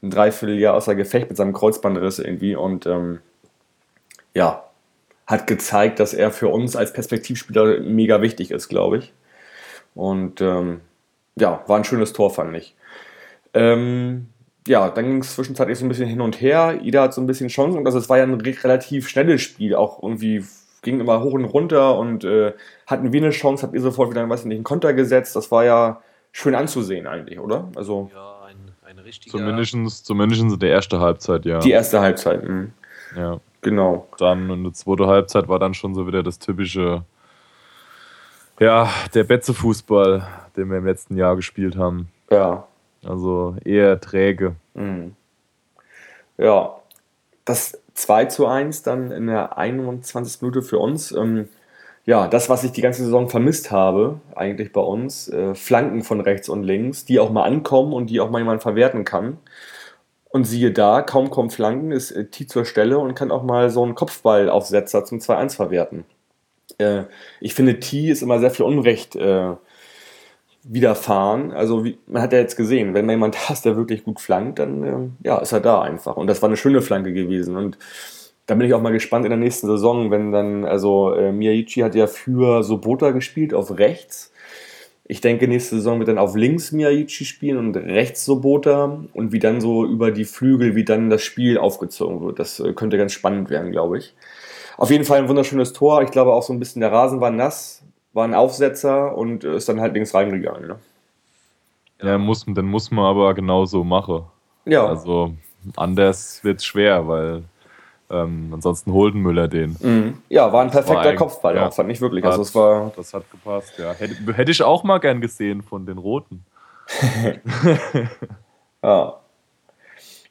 ein 0.04 0.12
Dreivierteljahr 0.12 0.76
außer 0.76 0.94
Gefecht 0.94 1.30
mit 1.30 1.38
seinem 1.38 1.54
Kreuzbandriss 1.54 2.20
irgendwie 2.20 2.56
und 2.56 2.86
ähm, 2.86 3.22
ja, 4.36 4.66
hat 5.26 5.48
gezeigt, 5.48 6.00
dass 6.00 6.14
er 6.14 6.30
für 6.30 6.50
uns 6.50 6.76
als 6.76 6.94
Perspektivspieler 6.94 7.80
mega 7.80 8.22
wichtig 8.22 8.52
ist, 8.52 8.70
glaube 8.70 9.00
ich. 9.00 9.14
Und 9.96 10.42
ähm, 10.42 10.82
ja, 11.38 11.64
war 11.66 11.78
ein 11.78 11.86
schönes 11.86 12.14
Tor, 12.14 12.30
fand 12.30 12.56
ich. 12.56 12.76
Ähm, 13.56 14.28
ja, 14.68 14.90
dann 14.90 15.06
ging 15.06 15.18
es 15.20 15.36
zwischenzeitlich 15.36 15.78
so 15.78 15.86
ein 15.86 15.90
bisschen 15.90 16.08
hin 16.08 16.22
und 16.22 16.42
her. 16.42 16.80
Jeder 16.82 17.04
hat 17.04 17.14
so 17.14 17.22
ein 17.22 17.28
bisschen 17.28 17.50
Chancen 17.50 17.78
und 17.78 17.86
also 17.86 17.98
es 17.98 18.10
war 18.10 18.18
ja 18.18 18.24
ein 18.24 18.40
relativ 18.40 19.08
schnelles 19.08 19.42
Spiel, 19.42 19.76
auch 19.76 20.02
irgendwie 20.02 20.46
ging 20.82 21.00
immer 21.00 21.22
hoch 21.22 21.34
und 21.34 21.46
runter 21.46 21.98
und 21.98 22.24
äh, 22.24 22.54
hatten 22.88 23.14
wir 23.14 23.22
eine 23.22 23.32
Chance, 23.32 23.64
habt 23.64 23.74
ihr 23.74 23.82
sofort 23.82 24.10
wieder 24.12 24.28
weiß 24.28 24.46
nicht, 24.46 24.56
einen 24.56 24.64
Konter 24.64 24.94
gesetzt. 24.94 25.36
Das 25.36 25.50
war 25.50 25.64
ja 25.64 26.02
schön 26.32 26.56
anzusehen 26.56 27.08
eigentlich, 27.08 27.40
oder? 27.40 27.70
Also, 27.76 28.12
ja, 28.14 28.42
ein, 28.48 28.58
ein 28.86 29.00
richtiger... 29.00 29.38
Zumindest, 29.38 30.06
zumindest 30.06 30.62
die 30.62 30.68
erste 30.68 31.00
Halbzeit, 31.00 31.46
ja. 31.46 31.60
Die 31.60 31.72
erste 31.72 32.02
Halbzeit, 32.02 32.44
mh. 32.44 32.68
Ja. 33.16 33.40
Genau. 33.62 34.08
Dann 34.18 34.52
und 34.52 34.64
die 34.66 34.74
zweite 34.74 35.08
Halbzeit 35.08 35.48
war 35.48 35.58
dann 35.58 35.74
schon 35.74 35.96
so 35.96 36.06
wieder 36.06 36.22
das 36.22 36.38
typische, 36.38 37.04
ja, 38.60 38.90
der 39.14 39.24
Betze-Fußball, 39.24 40.28
den 40.58 40.70
wir 40.70 40.80
im 40.80 40.86
letzten 40.86 41.16
Jahr 41.16 41.36
gespielt 41.36 41.78
haben. 41.78 42.10
Ja. 42.30 42.68
Also 43.06 43.56
eher 43.64 44.00
träge. 44.00 44.56
Mhm. 44.74 45.16
Ja. 46.38 46.80
Das 47.46 47.82
2 47.96 48.26
zu 48.26 48.48
1 48.48 48.84
dann 48.84 49.12
in 49.12 49.28
der 49.28 49.58
21. 49.58 50.42
Minute 50.42 50.62
für 50.62 50.80
uns. 50.80 51.12
Ähm, 51.12 51.50
ja, 52.06 52.28
das, 52.28 52.50
was 52.50 52.64
ich 52.64 52.72
die 52.72 52.82
ganze 52.82 53.04
Saison 53.04 53.30
vermisst 53.30 53.72
habe, 53.72 54.20
eigentlich 54.36 54.74
bei 54.74 54.82
uns, 54.82 55.30
äh, 55.30 55.56
Flanken 55.56 56.04
von 56.04 56.20
rechts 56.20 56.50
und 56.50 56.64
links, 56.64 57.06
die 57.06 57.20
auch 57.20 57.32
mal 57.32 57.44
ankommen 57.44 57.94
und 57.94 58.10
die 58.10 58.20
auch 58.20 58.30
mal 58.30 58.40
jemand 58.40 58.62
verwerten 58.62 59.06
kann. 59.06 59.38
Und 60.30 60.46
siehe 60.46 60.72
da, 60.72 61.02
kaum 61.02 61.30
kommen 61.30 61.50
Flanken, 61.52 61.92
ist 61.92 62.12
äh, 62.12 62.26
T 62.26 62.48
zur 62.48 62.66
Stelle 62.66 62.98
und 63.00 63.16
kann 63.16 63.32
auch 63.32 63.44
mal 63.44 63.70
so 63.70 63.84
einen 63.84 63.96
Kopfballaufsetzer 63.96 65.06
zum 65.06 65.20
2-1 65.20 65.56
verwerten. 65.56 66.06
Äh, 66.78 67.04
ich 67.40 67.54
finde, 67.56 67.80
T 67.80 68.10
ist 68.10 68.22
immer 68.22 68.40
sehr 68.40 68.52
viel 68.52 68.66
Unrecht 68.66 69.16
äh, 69.16 69.54
widerfahren. 70.64 71.52
Also 71.52 71.84
wie, 71.84 71.98
man 72.08 72.22
hat 72.22 72.34
ja 72.34 72.40
jetzt 72.40 72.56
gesehen, 72.56 72.94
wenn 72.94 73.06
man 73.06 73.16
jemand 73.16 73.38
hast, 73.50 73.66
der 73.66 73.76
wirklich 73.76 74.04
gut 74.04 74.20
flankt, 74.20 74.60
dann 74.60 74.84
äh, 74.84 75.28
ja, 75.28 75.38
ist 75.40 75.52
er 75.52 75.60
da 75.60 75.82
einfach. 75.82 76.18
Und 76.18 76.28
das 76.28 76.42
war 76.42 76.50
eine 76.50 76.58
schöne 76.58 76.82
Flanke 76.82 77.14
gewesen. 77.14 77.56
Und 77.56 77.78
da 78.46 78.56
bin 78.56 78.68
ich 78.68 78.74
auch 78.74 78.82
mal 78.82 78.92
gespannt 78.92 79.26
in 79.26 79.30
der 79.30 79.40
nächsten 79.40 79.68
Saison, 79.68 80.12
wenn 80.12 80.32
dann, 80.32 80.66
also 80.66 81.14
äh, 81.14 81.32
Miyaichi 81.32 81.82
hat 81.82 81.96
ja 81.96 82.08
für 82.08 82.64
Sobota 82.64 83.12
gespielt 83.12 83.54
auf 83.54 83.78
rechts. 83.78 84.32
Ich 85.06 85.20
denke, 85.22 85.48
nächste 85.48 85.76
Saison 85.76 86.00
wird 86.00 86.08
dann 86.08 86.18
auf 86.18 86.36
links 86.36 86.72
Miyaichi 86.72 87.26
spielen 87.26 87.58
und 87.58 87.76
rechts 87.76 88.24
Sobota 88.26 89.04
und 89.14 89.32
wie 89.34 89.40
dann 89.40 89.60
so 89.60 89.86
über 89.86 90.12
die 90.12 90.26
Flügel, 90.26 90.76
wie 90.76 90.86
dann 90.86 91.10
das 91.10 91.24
Spiel 91.24 91.58
aufgezogen 91.58 92.22
wird. 92.22 92.40
Das 92.40 92.60
äh, 92.60 92.74
könnte 92.74 92.98
ganz 92.98 93.14
spannend 93.14 93.50
werden, 93.50 93.72
glaube 93.72 93.98
ich. 93.98 94.14
Auf 94.78 94.90
jeden 94.90 95.06
Fall 95.06 95.20
ein 95.20 95.30
wunderschönes 95.30 95.74
Tor. 95.74 96.02
Ich 96.02 96.12
glaube 96.12 96.34
auch 96.34 96.44
so 96.44 96.52
ein 96.52 96.60
bisschen 96.60 96.82
der 96.82 96.92
Rasen 96.92 97.22
war 97.22 97.32
nass, 97.32 97.83
war 98.14 98.24
ein 98.26 98.34
Aufsetzer 98.34 99.18
und 99.18 99.44
ist 99.44 99.68
dann 99.70 99.82
halt 99.82 99.94
links 99.94 100.14
reingegangen. 100.14 100.68
Ne? 100.68 100.80
Ja, 102.02 102.18
muss, 102.18 102.46
dann 102.48 102.66
muss 102.66 102.92
man 102.92 103.06
aber 103.06 103.34
genauso 103.34 103.84
machen. 103.84 104.24
Ja. 104.66 104.86
Also 104.86 105.34
anders 105.76 106.44
wird 106.44 106.60
es 106.60 106.66
schwer, 106.66 107.08
weil 107.08 107.44
ähm, 108.10 108.52
ansonsten 108.54 108.92
holt 108.94 109.16
Müller 109.16 109.48
den. 109.48 109.76
Mhm. 109.80 110.22
Ja, 110.30 110.52
war 110.54 110.62
ein 110.62 110.68
war 110.68 110.82
perfekter 110.82 111.02
eigentlich- 111.02 111.16
Kopfball, 111.18 111.56
ja. 111.56 111.68
auch, 111.68 111.74
fand 111.74 111.90
ich 111.92 112.02
wirklich. 112.02 112.24
Hat- 112.24 112.32
Also 112.32 112.44
es 112.44 112.54
war 112.54 112.92
Das 112.96 113.14
hat 113.14 113.30
gepasst, 113.32 113.74
ja. 113.78 113.94
Hätte, 113.94 114.34
hätte 114.34 114.52
ich 114.52 114.62
auch 114.62 114.84
mal 114.84 115.00
gern 115.00 115.20
gesehen 115.22 115.62
von 115.64 115.86
den 115.86 115.98
Roten. 115.98 116.46
Ja. 118.84 119.20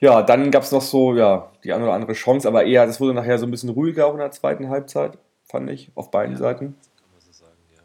Ja, 0.01 0.21
dann 0.23 0.51
gab 0.51 0.63
es 0.65 0.73
noch 0.73 0.83
so, 0.83 1.15
ja, 1.15 1.49
die 1.65 1.73
eine 1.73 1.85
oder 1.85 1.93
andere 1.95 2.13
Chance, 2.13 2.47
aber 2.49 2.65
eher, 2.65 2.87
das 2.87 3.01
wurde 3.01 3.15
nachher 3.15 3.39
so 3.39 3.47
ein 3.47 3.51
bisschen 3.51 3.71
ruhiger 3.71 4.07
auch 4.07 4.13
in 4.13 4.19
der 4.19 4.31
zweiten 4.33 4.69
Halbzeit, 4.69 5.17
fand 5.45 5.71
ich, 5.71 5.91
auf 5.95 6.11
beiden 6.11 6.35
Ja. 6.35 6.39
Seiten. 6.41 6.75
Kann 6.97 7.07
man 7.13 7.21
so 7.21 7.33
sagen, 7.33 7.57
ja. 7.75 7.81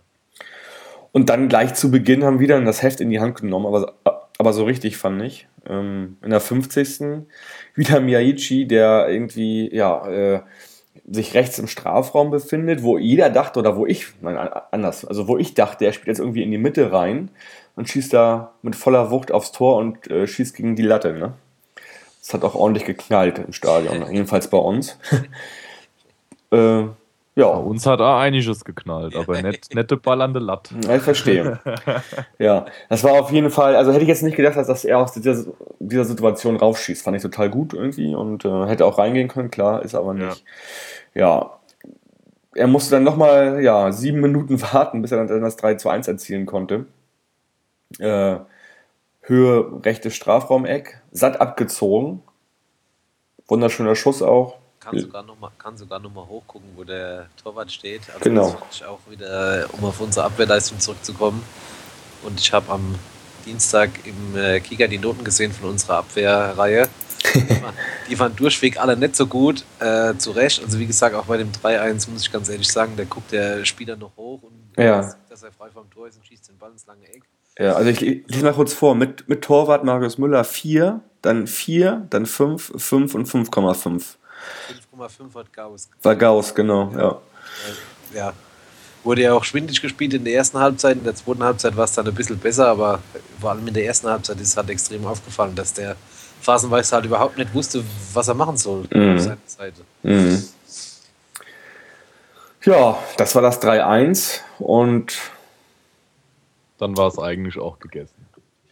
Und 1.18 1.30
dann 1.30 1.50
gleich 1.50 1.74
zu 1.74 1.90
Beginn 1.90 2.24
haben 2.24 2.40
wir 2.40 2.48
dann 2.48 2.66
das 2.66 2.84
Heft 2.84 3.02
in 3.02 3.10
die 3.10 3.20
Hand 3.20 3.42
genommen, 3.42 3.66
aber, 3.66 3.96
aber 4.38 4.54
so 4.54 4.66
richtig 4.66 4.98
fand 4.98 5.20
ich. 5.24 5.48
Ähm, 5.68 6.18
in 6.22 6.30
der 6.30 6.40
50. 6.40 7.26
wieder 7.74 8.00
Miyaichi, 8.02 8.68
der 8.68 9.08
irgendwie, 9.10 9.76
ja, 9.76 10.08
äh, 10.08 10.42
sich 11.10 11.34
rechts 11.34 11.58
im 11.58 11.68
Strafraum 11.68 12.30
befindet, 12.30 12.84
wo 12.84 13.00
jeder 13.00 13.32
dachte, 13.32 13.58
oder 13.58 13.76
wo 13.76 13.88
ich, 13.88 14.10
nein, 14.22 14.38
anders, 14.70 15.06
also 15.06 15.28
wo 15.28 15.40
ich 15.40 15.56
dachte, 15.56 15.86
er 15.86 15.92
spielt 15.92 16.10
jetzt 16.10 16.20
irgendwie 16.20 16.44
in 16.44 16.52
die 16.52 16.60
Mitte 16.60 16.92
rein 16.92 17.32
und 17.76 17.90
schießt 17.90 18.14
da 18.14 18.54
mit 18.62 18.76
voller 18.76 19.10
Wucht 19.10 19.32
aufs 19.32 19.52
Tor 19.52 19.78
und 19.78 20.08
äh, 20.12 20.28
schießt 20.28 20.56
gegen 20.56 20.76
die 20.76 20.84
Latte, 20.84 21.14
ne? 21.14 21.34
Das 22.22 22.36
hat 22.36 22.44
auch 22.44 22.54
ordentlich 22.54 22.86
geknallt 22.86 23.40
im 23.40 23.54
Stadion, 23.54 24.06
jedenfalls 24.14 24.52
bei 24.52 24.60
uns. 24.60 25.00
äh, 26.52 26.84
Bei 27.38 27.44
ja, 27.44 27.50
uns 27.50 27.86
hat 27.86 28.02
auch 28.02 28.18
einiges 28.18 28.66
geknallt, 28.66 29.16
aber 29.16 29.40
nicht, 29.44 29.72
nette 29.76 29.96
Ball 29.96 30.24
an 30.24 30.34
der 30.34 30.42
Latte. 30.42 30.74
ja, 30.84 30.96
ich 30.96 31.04
verstehe. 31.04 31.60
ja, 32.40 32.66
das 32.90 33.04
war 33.04 33.12
auf 33.12 33.32
jeden 33.32 33.52
Fall, 33.52 33.76
also 33.76 33.92
hätte 33.92 34.02
ich 34.02 34.08
jetzt 34.08 34.24
nicht 34.24 34.36
gedacht, 34.36 34.58
dass 34.58 34.84
er 34.84 34.98
aus 34.98 35.12
dieser, 35.12 35.46
dieser 35.78 36.06
Situation 36.06 36.56
raufschießt. 36.56 37.04
Fand 37.04 37.16
ich 37.16 37.22
total 37.22 37.52
gut 37.52 37.76
irgendwie 37.76 38.16
und 38.16 38.44
äh, 38.44 38.66
hätte 38.66 38.88
auch 38.88 38.98
reingehen 38.98 39.28
können, 39.28 39.52
klar, 39.52 39.84
ist 39.84 39.94
aber 39.94 40.16
nicht. 40.16 40.44
Ja. 41.14 41.60
Er 42.56 42.66
musste 42.66 42.96
dann 42.96 43.04
nochmal 43.04 43.62
ja, 43.62 43.92
sieben 43.92 44.20
Minuten 44.20 44.60
warten, 44.74 45.04
bis 45.04 45.12
er 45.12 45.24
dann 45.24 45.42
das 45.44 45.58
3 45.58 45.76
zu 45.76 45.90
1 45.90 46.08
erzielen 46.08 46.48
konnte. 46.48 46.88
Äh, 48.00 48.38
Höhe 49.22 49.86
rechtes 49.86 50.16
Strafraumeck, 50.16 51.04
satt 51.12 51.40
abgezogen. 51.40 52.24
Wunderschöner 53.48 53.96
Schuss 53.96 54.24
auch. 54.24 54.58
Kann 54.90 55.00
sogar 55.00 55.24
noch 55.24 55.38
mal, 55.40 55.52
kann 55.58 55.78
sogar 55.78 56.00
noch 56.00 56.14
mal 56.14 56.26
hochgucken, 56.26 56.70
wo 56.76 56.84
der 56.84 57.28
Torwart 57.44 57.72
steht. 57.72 58.02
Also 58.10 58.20
Genau. 58.22 58.44
Das 58.44 58.52
fand 58.60 58.74
ich 58.74 58.86
auch 58.86 59.00
wieder, 59.10 59.68
um 59.74 59.84
auf 59.84 60.00
unsere 60.00 60.26
Abwehrleistung 60.26 60.80
zurückzukommen. 60.80 61.44
Und 62.24 62.40
ich 62.40 62.54
habe 62.54 62.72
am 62.72 62.96
Dienstag 63.46 63.90
im 64.06 64.38
äh, 64.38 64.60
Kicker 64.62 64.88
die 64.88 64.98
Noten 64.98 65.24
gesehen 65.24 65.52
von 65.52 65.70
unserer 65.72 65.98
Abwehrreihe. 65.98 66.88
Die 67.34 67.62
waren, 67.62 67.74
die 68.10 68.20
waren 68.20 68.36
durchweg 68.36 68.80
alle 68.80 68.96
nicht 68.96 69.16
so 69.16 69.28
gut, 69.28 69.66
äh, 69.80 70.16
zu 70.18 70.32
Recht. 70.32 70.64
Also 70.64 70.80
wie 70.80 70.86
gesagt, 70.88 71.16
auch 71.16 71.26
bei 71.26 71.38
dem 71.38 71.52
3-1 71.52 72.10
muss 72.10 72.22
ich 72.22 72.32
ganz 72.32 72.48
ehrlich 72.48 72.72
sagen, 72.72 72.94
da 72.96 73.04
guckt 73.04 73.32
der 73.32 73.66
Spieler 73.66 73.96
noch 73.96 74.16
hoch 74.16 74.44
und 74.44 74.82
Ja. 74.82 74.98
dass, 75.02 75.18
dass 75.30 75.44
er 75.44 75.52
frei 75.52 75.70
vom 75.70 75.90
Tor 75.90 76.08
ist 76.08 76.18
und 76.18 76.26
schießt 76.26 76.48
den 76.50 76.58
Ball 76.58 76.72
ins 76.72 76.86
lange 76.86 77.06
Eck. 77.10 77.24
Ja, 77.60 77.74
also 77.74 77.90
ich 77.90 78.00
lese 78.00 78.44
mal 78.46 78.54
kurz 78.54 78.74
vor. 78.74 78.96
Mit, 78.96 79.28
mit 79.28 79.44
Torwart 79.44 79.84
Marius 79.84 80.18
Müller 80.18 80.44
4, 80.44 81.02
dann 81.22 81.48
4, 81.48 82.06
dann 82.10 82.26
5, 82.26 82.74
5 82.78 83.16
und 83.16 83.28
5,5. 83.28 84.16
5,5 84.98 85.36
hat 85.36 85.54
Gauss. 85.54 85.90
War 86.04 86.16
Gauss, 86.16 86.54
genau, 86.54 86.92
ja. 86.98 87.18
Ja, 88.14 88.34
wurde 89.04 89.22
ja 89.24 89.34
auch 89.34 89.44
schwindig 89.44 89.82
gespielt 89.82 90.14
in 90.14 90.24
der 90.26 90.34
ersten 90.36 90.58
Halbzeit. 90.60 90.98
In 90.98 91.04
der 91.04 91.16
zweiten 91.16 91.44
Halbzeit 91.44 91.76
war 91.76 91.86
es 91.86 91.94
dann 91.94 92.08
ein 92.08 92.14
bisschen 92.16 92.38
besser, 92.38 92.68
aber 92.68 93.00
vor 93.40 93.52
allem 93.52 93.68
in 93.68 93.74
der 93.74 93.86
ersten 93.86 94.08
Halbzeit 94.10 94.40
ist 94.40 94.56
halt 94.58 94.70
extrem 94.70 95.06
aufgefallen, 95.06 95.56
dass 95.56 95.74
der 95.74 95.96
phasenweise 96.42 96.96
halt 96.96 97.06
überhaupt 97.06 97.38
nicht 97.38 97.54
wusste, 97.54 97.84
was 98.14 98.28
er 98.28 98.34
machen 98.34 98.58
soll 98.58 98.88
Mhm. 98.92 99.16
auf 99.16 99.22
seiner 99.22 99.38
Seite. 99.46 99.82
Mhm. 100.04 100.44
Ja, 102.64 102.98
das 103.18 103.34
war 103.36 103.42
das 103.42 103.60
3-1 103.62 104.42
und 104.60 105.18
Dann 106.80 106.96
war 106.96 107.08
es 107.08 107.18
eigentlich 107.18 107.58
auch 107.58 107.80
gegessen. 107.80 108.17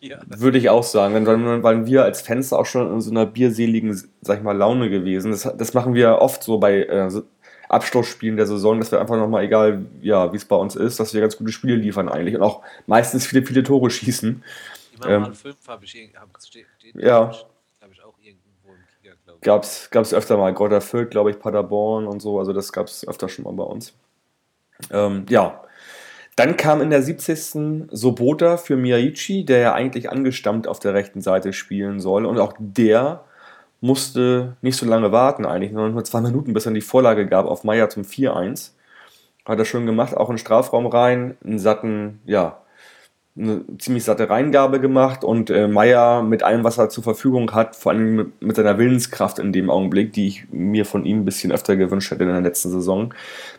Ja. 0.09 0.19
würde 0.27 0.57
ich 0.57 0.69
auch 0.69 0.83
sagen, 0.83 1.13
dann 1.25 1.25
waren- 1.25 1.85
wir 1.85 2.03
als 2.03 2.21
Fans 2.21 2.53
auch 2.53 2.65
schon 2.65 2.91
in 2.93 3.01
so 3.01 3.11
einer 3.11 3.25
bierseligen, 3.25 3.99
sag 4.21 4.37
ich 4.37 4.43
mal, 4.43 4.55
Laune 4.55 4.89
gewesen. 4.89 5.31
Das, 5.31 5.43
das 5.57 5.73
machen 5.73 5.93
wir 5.93 6.19
oft 6.19 6.43
so 6.43 6.57
bei 6.59 6.83
äh, 6.83 7.09
so 7.09 7.23
Abschlussspielen 7.69 8.37
der 8.37 8.45
Saison, 8.45 8.79
dass 8.79 8.91
wir 8.91 9.01
einfach 9.01 9.17
nochmal, 9.17 9.43
egal 9.43 9.85
ja, 10.01 10.31
wie 10.31 10.37
es 10.37 10.45
bei 10.45 10.55
uns 10.55 10.75
ist, 10.75 10.99
dass 10.99 11.13
wir 11.13 11.21
ganz 11.21 11.35
gute 11.37 11.51
Spiele 11.51 11.75
liefern 11.75 12.09
eigentlich 12.09 12.35
und 12.35 12.43
auch 12.43 12.61
meistens 12.85 13.25
viele, 13.25 13.43
viele 13.45 13.63
Tore 13.63 13.89
schießen. 13.89 14.43
Immer 14.97 15.09
Ähm, 15.09 15.21
mal 15.23 15.33
fünf 15.33 15.67
habe 15.67 15.83
ich, 15.83 16.11
hab, 16.15 16.29
steht, 16.43 16.65
Ja. 16.93 17.31
Hab 17.81 17.91
ich 17.91 18.03
auch 18.03 18.13
irgendwo 18.21 18.69
im 18.69 18.83
Kicker, 19.01 19.15
glaube 19.25 19.39
ich. 19.39 19.41
Gab's, 19.41 19.89
gab's 19.89 20.13
öfter 20.13 20.37
mal. 20.37 20.81
Fürth, 20.81 21.09
glaube 21.09 21.31
ich, 21.31 21.39
Paderborn 21.39 22.05
und 22.07 22.21
so. 22.21 22.39
Also 22.39 22.53
das 22.53 22.71
gab's 22.71 23.05
öfter 23.07 23.27
schon 23.27 23.45
mal 23.45 23.53
bei 23.53 23.63
uns. 23.63 23.93
Ähm, 24.91 25.25
ja. 25.29 25.61
Dann 26.35 26.57
kam 26.57 26.81
in 26.81 26.89
der 26.89 27.01
70. 27.01 27.87
Sobota 27.91 28.57
für 28.57 28.75
Miyaichi, 28.75 29.45
der 29.45 29.59
ja 29.59 29.73
eigentlich 29.73 30.09
angestammt 30.09 30.67
auf 30.67 30.79
der 30.79 30.93
rechten 30.93 31.21
Seite 31.21 31.53
spielen 31.53 31.99
soll. 31.99 32.25
Und 32.25 32.39
auch 32.39 32.53
der 32.59 33.23
musste 33.79 34.57
nicht 34.61 34.77
so 34.77 34.85
lange 34.85 35.11
warten, 35.11 35.45
eigentlich 35.45 35.71
nur, 35.71 35.87
nur 35.89 36.03
zwei 36.03 36.21
Minuten, 36.21 36.53
bis 36.53 36.65
er 36.65 36.73
die 36.73 36.81
Vorlage 36.81 37.25
gab 37.27 37.45
auf 37.45 37.63
Meier 37.63 37.89
zum 37.89 38.03
4-1. 38.03 38.71
Hat 39.45 39.59
er 39.59 39.65
schön 39.65 39.85
gemacht, 39.85 40.17
auch 40.17 40.29
in 40.29 40.35
den 40.35 40.39
Strafraum 40.39 40.87
rein, 40.87 41.37
einen 41.45 41.59
satten, 41.59 42.19
ja, 42.25 42.57
eine 43.37 43.63
ziemlich 43.79 44.03
satte 44.05 44.29
Reingabe 44.29 44.79
gemacht 44.79 45.23
und 45.23 45.49
äh, 45.49 45.67
Meier 45.67 46.23
mit 46.23 46.43
allem, 46.43 46.63
was 46.63 46.77
er 46.77 46.89
zur 46.89 47.03
Verfügung 47.03 47.51
hat, 47.51 47.75
vor 47.75 47.91
allem 47.91 48.15
mit, 48.15 48.41
mit 48.41 48.55
seiner 48.55 48.77
Willenskraft 48.77 49.39
in 49.39 49.51
dem 49.51 49.69
Augenblick, 49.69 50.13
die 50.13 50.27
ich 50.27 50.45
mir 50.51 50.85
von 50.85 51.05
ihm 51.05 51.19
ein 51.19 51.25
bisschen 51.25 51.51
öfter 51.51 51.75
gewünscht 51.75 52.11
hätte 52.11 52.23
in 52.23 52.29
der 52.29 52.41
letzten 52.41 52.71
Saison, 52.71 53.13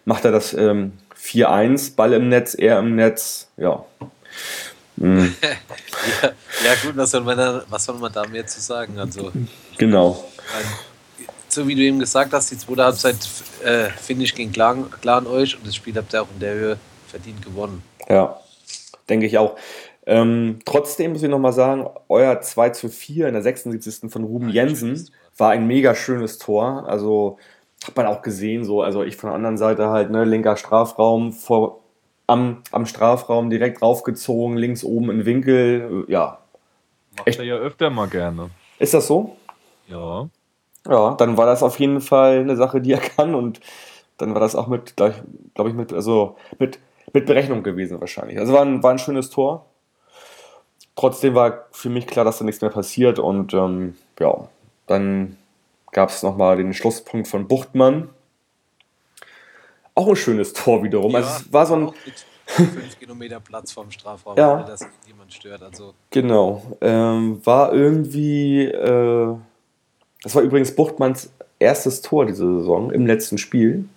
macht 0.06 0.24
er 0.24 0.32
das 0.32 0.54
ähm, 0.54 0.92
4-1, 1.20 1.94
Ball 1.94 2.14
im 2.14 2.28
Netz, 2.28 2.54
er 2.54 2.78
im 2.78 2.96
Netz, 2.96 3.48
ja. 3.58 3.84
Mhm, 4.96 5.34
Ja, 6.22 6.28
ja 6.64 6.74
gut, 6.82 6.96
was 6.96 7.10
soll, 7.10 7.22
man 7.22 7.36
da, 7.36 7.62
was 7.68 7.84
soll 7.84 7.96
man 7.96 8.12
da 8.12 8.26
mehr 8.26 8.46
zu 8.46 8.60
sagen? 8.60 8.98
Also, 8.98 9.32
genau. 9.76 10.24
Weil, 10.52 10.64
so 11.48 11.66
wie 11.66 11.74
du 11.74 11.82
eben 11.82 11.98
gesagt 11.98 12.32
hast, 12.32 12.50
die 12.50 12.58
zweite 12.58 12.84
Halbzeit, 12.84 13.16
äh, 13.64 13.88
finde 13.90 14.24
ich, 14.24 14.34
ging 14.34 14.52
klar, 14.52 14.76
klar 15.00 15.18
an 15.18 15.26
euch 15.26 15.56
und 15.56 15.66
das 15.66 15.74
Spiel 15.74 15.94
habt 15.96 16.14
ihr 16.14 16.22
auch 16.22 16.28
in 16.32 16.40
der 16.40 16.54
Höhe 16.54 16.78
verdient 17.08 17.42
gewonnen. 17.42 17.82
Ja, 18.08 18.40
denke 19.08 19.26
ich 19.26 19.38
auch. 19.38 19.56
Ähm, 20.06 20.60
trotzdem 20.64 21.12
muss 21.12 21.22
ich 21.22 21.28
nochmal 21.28 21.52
sagen, 21.52 21.88
euer 22.08 22.40
2 22.40 22.70
zu 22.70 22.88
4 22.88 23.26
in 23.26 23.34
der 23.34 23.42
76. 23.42 24.10
von 24.10 24.24
Ruben 24.24 24.48
Jensen 24.48 25.10
war 25.36 25.50
ein 25.50 25.66
mega 25.66 25.94
schönes 25.94 26.38
Tor. 26.38 26.84
Also 26.88 27.38
hat 27.84 27.96
man 27.96 28.06
auch 28.06 28.22
gesehen, 28.22 28.64
so, 28.64 28.82
also 28.82 29.02
ich 29.02 29.16
von 29.16 29.30
der 29.30 29.36
anderen 29.36 29.58
Seite 29.58 29.88
halt, 29.90 30.10
ne, 30.10 30.24
linker 30.24 30.56
Strafraum, 30.56 31.32
vor, 31.32 31.80
am, 32.26 32.62
am 32.70 32.86
Strafraum 32.86 33.50
direkt 33.50 33.82
raufgezogen, 33.82 34.56
links 34.56 34.84
oben 34.84 35.10
in 35.10 35.24
Winkel. 35.26 36.04
äh, 36.08 36.12
Ja. 36.12 36.38
Macht 37.16 37.28
Echt? 37.28 37.38
er 37.38 37.44
ja 37.44 37.56
öfter 37.56 37.90
mal 37.90 38.08
gerne. 38.08 38.50
Ist 38.78 38.94
das 38.94 39.06
so? 39.06 39.36
Ja. 39.88 40.28
Ja, 40.88 41.14
dann 41.14 41.36
war 41.36 41.46
das 41.46 41.62
auf 41.62 41.80
jeden 41.80 42.00
Fall 42.00 42.38
eine 42.40 42.56
Sache, 42.56 42.80
die 42.80 42.92
er 42.92 43.00
kann 43.00 43.34
und 43.34 43.60
dann 44.18 44.34
war 44.34 44.40
das 44.40 44.54
auch 44.54 44.68
mit, 44.68 44.96
glaube 44.96 45.68
ich, 45.68 45.74
mit, 45.74 45.92
also 45.92 46.36
mit, 46.58 46.78
mit 47.12 47.26
Berechnung 47.26 47.62
gewesen 47.62 48.00
wahrscheinlich. 48.00 48.38
Also 48.38 48.52
war 48.52 48.62
ein, 48.62 48.82
war 48.82 48.90
ein 48.92 48.98
schönes 48.98 49.30
Tor. 49.30 49.66
Trotzdem 50.96 51.34
war 51.34 51.66
für 51.72 51.90
mich 51.90 52.06
klar, 52.06 52.24
dass 52.24 52.38
da 52.38 52.44
nichts 52.44 52.60
mehr 52.62 52.70
passiert 52.70 53.18
und 53.18 53.52
ähm, 53.54 53.96
ja, 54.18 54.48
dann 54.86 55.36
gab 55.92 56.08
es 56.10 56.22
nochmal 56.22 56.56
den 56.56 56.72
Schlusspunkt 56.74 57.28
von 57.28 57.46
Buchtmann. 57.48 58.08
Auch 59.94 60.08
ein 60.08 60.16
schönes 60.16 60.52
Tor 60.52 60.82
wiederum. 60.82 61.14
also 61.14 61.28
es 61.28 61.52
war 61.52 61.66
so 61.66 61.74
ein, 61.74 61.86
auch 61.88 61.94
mit 62.04 62.26
fünf 62.46 62.98
Kilometer 62.98 63.40
Platz 63.40 63.72
vorm 63.72 63.90
Strafraum, 63.90 64.36
Ja. 64.36 64.54
ohne 64.54 64.64
dass 64.64 64.86
jemand 65.06 65.32
stört. 65.32 65.62
Also 65.62 65.94
Genau. 66.10 66.62
Ähm, 66.80 67.40
war 67.44 67.72
irgendwie. 67.72 68.64
Äh, 68.66 69.36
das 70.22 70.34
war 70.34 70.42
übrigens 70.42 70.74
Buchtmanns 70.74 71.30
erstes 71.58 72.02
Tor 72.02 72.26
diese 72.26 72.58
Saison 72.58 72.90
im 72.90 73.06
letzten 73.06 73.38
Spiel. 73.38 73.88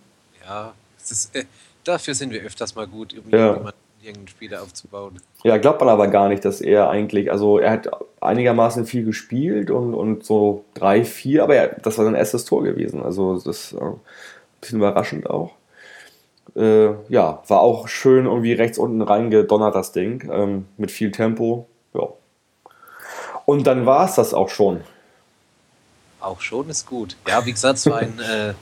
ja, 0.46 0.74
es 0.98 1.12
ist, 1.12 1.36
äh, 1.36 1.46
dafür 1.84 2.14
sind 2.14 2.32
wir 2.32 2.42
öfters 2.42 2.76
mal 2.76 2.88
gut, 2.88 3.14
um 3.14 3.30
Ja. 3.32 3.72
irgendeinen 4.02 4.28
Spieler 4.30 4.62
aufzubauen. 4.62 5.20
Ja, 5.44 5.58
glaubt 5.58 5.80
man 5.82 5.90
aber 5.90 6.08
gar 6.08 6.30
nicht, 6.30 6.46
dass 6.46 6.62
er 6.62 6.90
eigentlich, 6.90 7.32
also 7.32 7.60
er 7.60 7.72
hat 7.72 7.90
einigermaßen 8.22 8.86
viel 8.86 9.04
gespielt 9.04 9.70
und, 9.72 9.94
und 9.94 10.24
so 10.26 10.64
drei, 10.74 11.04
vier, 11.04 11.44
aber 11.44 11.56
er, 11.56 11.68
das 11.80 11.98
war 11.98 12.06
sein 12.06 12.16
erstes 12.16 12.46
Tor 12.46 12.64
gewesen. 12.64 13.04
Also 13.04 13.34
das 13.36 13.46
ist 13.46 13.74
äh, 13.74 13.82
ein 13.84 14.00
bisschen 14.62 14.80
überraschend 14.80 15.30
auch. 15.30 15.52
Äh, 16.56 16.92
ja, 17.10 17.44
war 17.48 17.60
auch 17.62 17.88
schön 17.88 18.26
irgendwie 18.26 18.54
rechts 18.54 18.78
unten 18.78 19.02
reingedonnert, 19.02 19.76
das 19.76 19.92
Ding, 19.92 20.30
ähm, 20.32 20.66
mit 20.78 20.92
viel 20.92 21.12
Tempo. 21.12 21.68
Ja. 21.94 22.08
Und 23.46 23.68
dann 23.68 23.86
war 23.86 24.06
es 24.06 24.16
das 24.16 24.34
auch 24.34 24.50
schon. 24.50 24.82
Auch 26.22 26.42
schon 26.42 26.70
ist 26.70 26.86
gut. 26.86 27.16
Ja, 27.28 27.46
wie 27.46 27.52
gesagt, 27.52 27.78
es 27.78 27.90
war 27.90 28.00
ein 28.00 28.20
äh, 28.20 28.54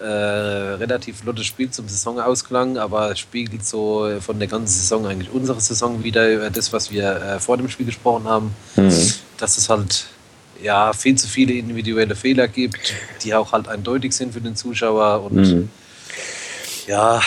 äh, 0.00 0.04
relativ 0.04 1.18
flottes 1.20 1.46
Spiel 1.46 1.70
zum 1.70 1.86
Saisonausklang, 1.88 2.78
aber 2.78 3.10
es 3.12 3.18
spiegelt 3.18 3.64
so 3.66 4.10
von 4.20 4.38
der 4.38 4.48
ganzen 4.48 4.80
Saison 4.80 5.06
eigentlich 5.06 5.30
unsere 5.32 5.60
Saison 5.60 6.02
wieder 6.02 6.30
über 6.30 6.50
das, 6.50 6.72
was 6.72 6.90
wir 6.90 7.16
äh, 7.16 7.38
vor 7.40 7.56
dem 7.56 7.68
Spiel 7.68 7.86
gesprochen 7.86 8.24
haben, 8.24 8.54
Mhm. 8.76 9.12
dass 9.38 9.58
es 9.58 9.68
halt 9.68 10.06
ja 10.62 10.92
viel 10.92 11.16
zu 11.16 11.26
viele 11.28 11.52
individuelle 11.54 12.14
Fehler 12.16 12.48
gibt, 12.48 12.94
die 13.22 13.34
auch 13.34 13.52
halt 13.52 13.68
eindeutig 13.68 14.12
sind 14.14 14.32
für 14.34 14.40
den 14.40 14.56
Zuschauer 14.56 15.22
und 15.22 15.34
Mhm. 15.36 15.70
ja, 16.86 17.20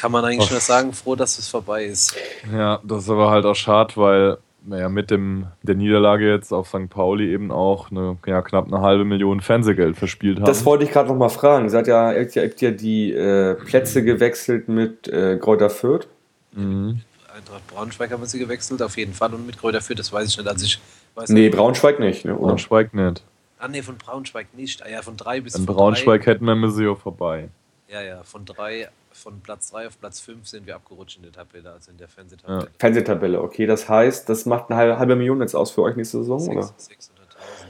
kann 0.00 0.12
man 0.12 0.24
eigentlich 0.24 0.50
nur 0.50 0.60
sagen, 0.60 0.92
froh, 0.92 1.16
dass 1.16 1.38
es 1.38 1.48
vorbei 1.48 1.84
ist. 1.86 2.14
Ja, 2.52 2.78
das 2.84 3.04
ist 3.04 3.10
aber 3.10 3.30
halt 3.30 3.44
auch 3.46 3.54
schade, 3.54 3.92
weil 3.96 4.38
naja, 4.66 4.88
mit 4.88 5.10
dem, 5.10 5.46
der 5.62 5.74
Niederlage 5.74 6.28
jetzt 6.30 6.52
auf 6.52 6.68
St. 6.68 6.88
Pauli 6.88 7.32
eben 7.32 7.50
auch 7.52 7.90
eine, 7.90 8.16
ja, 8.26 8.40
knapp 8.42 8.66
eine 8.66 8.80
halbe 8.80 9.04
Million 9.04 9.40
Fernsehgeld 9.40 9.96
verspielt 9.96 10.38
haben. 10.38 10.46
Das 10.46 10.64
wollte 10.64 10.84
ich 10.84 10.90
gerade 10.90 11.08
noch 11.08 11.16
mal 11.16 11.28
fragen. 11.28 11.68
Ihr 11.68 11.76
habt 11.76 11.86
ja, 11.86 12.12
ihr 12.12 12.42
habt 12.42 12.60
ja, 12.60 12.70
die 12.70 13.12
äh, 13.12 13.54
Plätze 13.54 14.02
gewechselt 14.04 14.68
mit 14.68 15.06
äh, 15.08 15.36
Kräuter 15.38 15.70
Fürth. 15.70 16.06
mhm. 16.52 17.00
Eintracht 17.36 17.66
Braunschweig 17.66 18.12
haben 18.12 18.22
wir 18.22 18.28
sie 18.28 18.38
gewechselt, 18.38 18.80
auf 18.80 18.96
jeden 18.96 19.12
Fall. 19.12 19.34
Und 19.34 19.44
mit 19.44 19.58
Kräuter 19.58 19.80
Fürth, 19.80 19.98
das 19.98 20.12
weiß 20.12 20.28
ich 20.28 20.38
nicht. 20.38 20.46
Also 20.48 20.64
ich 20.66 20.80
weiß 21.16 21.30
Nee, 21.30 21.46
nicht. 21.46 21.56
Braunschweig 21.56 21.98
nicht, 21.98 22.24
ne? 22.24 22.36
oder? 22.36 22.46
Braunschweig 22.46 22.94
nicht. 22.94 23.24
Ah, 23.58 23.66
nee, 23.66 23.82
von 23.82 23.96
Braunschweig 23.98 24.46
nicht. 24.54 24.84
Ah, 24.84 24.88
ja, 24.88 25.02
von 25.02 25.16
drei 25.16 25.40
bis 25.40 25.56
In 25.56 25.66
von 25.66 25.74
Braunschweig 25.74 26.26
hätten 26.26 26.44
wir 26.44 26.54
Museo 26.54 26.94
vorbei. 26.94 27.48
Drei, 27.88 27.94
ja, 27.94 28.02
ja, 28.16 28.22
von 28.22 28.44
drei, 28.44 28.88
von 29.14 29.40
Platz 29.40 29.70
3 29.70 29.86
auf 29.86 29.98
Platz 30.00 30.20
5 30.20 30.46
sind 30.46 30.66
wir 30.66 30.74
abgerutscht 30.76 31.16
in 31.16 31.22
der 31.22 31.32
Tabelle, 31.32 31.70
also 31.72 31.90
in 31.90 31.96
der 31.96 32.08
Fernsehtabelle. 32.08 32.68
Fernsehtabelle, 32.78 33.40
okay. 33.42 33.66
Das 33.66 33.88
heißt, 33.88 34.28
das 34.28 34.44
macht 34.46 34.70
eine 34.70 34.78
halbe, 34.78 34.98
halbe 34.98 35.16
Million 35.16 35.40
jetzt 35.40 35.54
aus 35.54 35.70
für 35.70 35.82
euch 35.82 35.96
nächste 35.96 36.18
Saison, 36.18 36.46
oder? 36.48 36.66
600.000, 36.66 36.72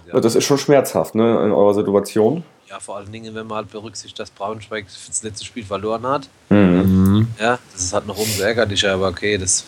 Ja, 0.06 0.14
ja. 0.14 0.20
das 0.20 0.34
ist 0.34 0.44
schon 0.44 0.58
schmerzhaft, 0.58 1.14
ne, 1.14 1.44
in 1.44 1.52
eurer 1.52 1.74
Situation. 1.74 2.42
ja, 2.68 2.80
vor 2.80 2.96
allen 2.96 3.12
Dingen, 3.12 3.34
wenn 3.34 3.46
man 3.46 3.58
halt 3.58 3.70
berücksichtigt, 3.70 4.18
dass 4.18 4.30
Braunschweig 4.30 4.86
das 4.86 5.22
letzte 5.22 5.44
Spiel 5.44 5.64
verloren 5.64 6.06
hat. 6.06 6.28
Mhm. 6.48 7.28
Ja, 7.38 7.58
das 7.72 7.82
ist 7.84 7.92
halt 7.92 8.06
noch 8.06 8.18
umso 8.18 8.42
ärgerlicher, 8.42 8.92
aber 8.94 9.08
okay, 9.08 9.38
das, 9.38 9.64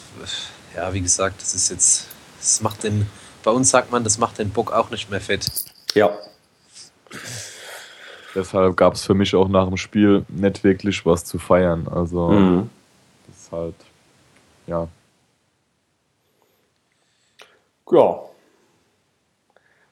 ja, 0.74 0.92
wie 0.92 1.00
gesagt, 1.02 1.40
das 1.40 1.54
ist 1.54 1.70
jetzt, 1.70 2.06
das 2.38 2.60
macht 2.62 2.82
den, 2.84 3.06
bei 3.44 3.50
uns 3.50 3.70
sagt 3.70 3.90
man, 3.92 4.02
das 4.02 4.18
macht 4.18 4.38
den 4.38 4.50
Bock 4.50 4.72
auch 4.72 4.90
nicht 4.90 5.10
mehr 5.10 5.20
fett. 5.20 5.46
Ja. 5.94 6.10
Deshalb 8.36 8.76
gab 8.76 8.94
es 8.94 9.04
für 9.04 9.14
mich 9.14 9.34
auch 9.34 9.48
nach 9.48 9.66
dem 9.66 9.76
Spiel 9.78 10.24
nicht 10.28 10.62
wirklich 10.62 11.04
was 11.06 11.24
zu 11.24 11.38
feiern. 11.38 11.88
Also, 11.88 12.28
Mhm. 12.28 12.70
das 13.26 13.36
ist 13.36 13.52
halt, 13.52 13.74
ja. 14.66 14.86
Ja. 17.90 18.20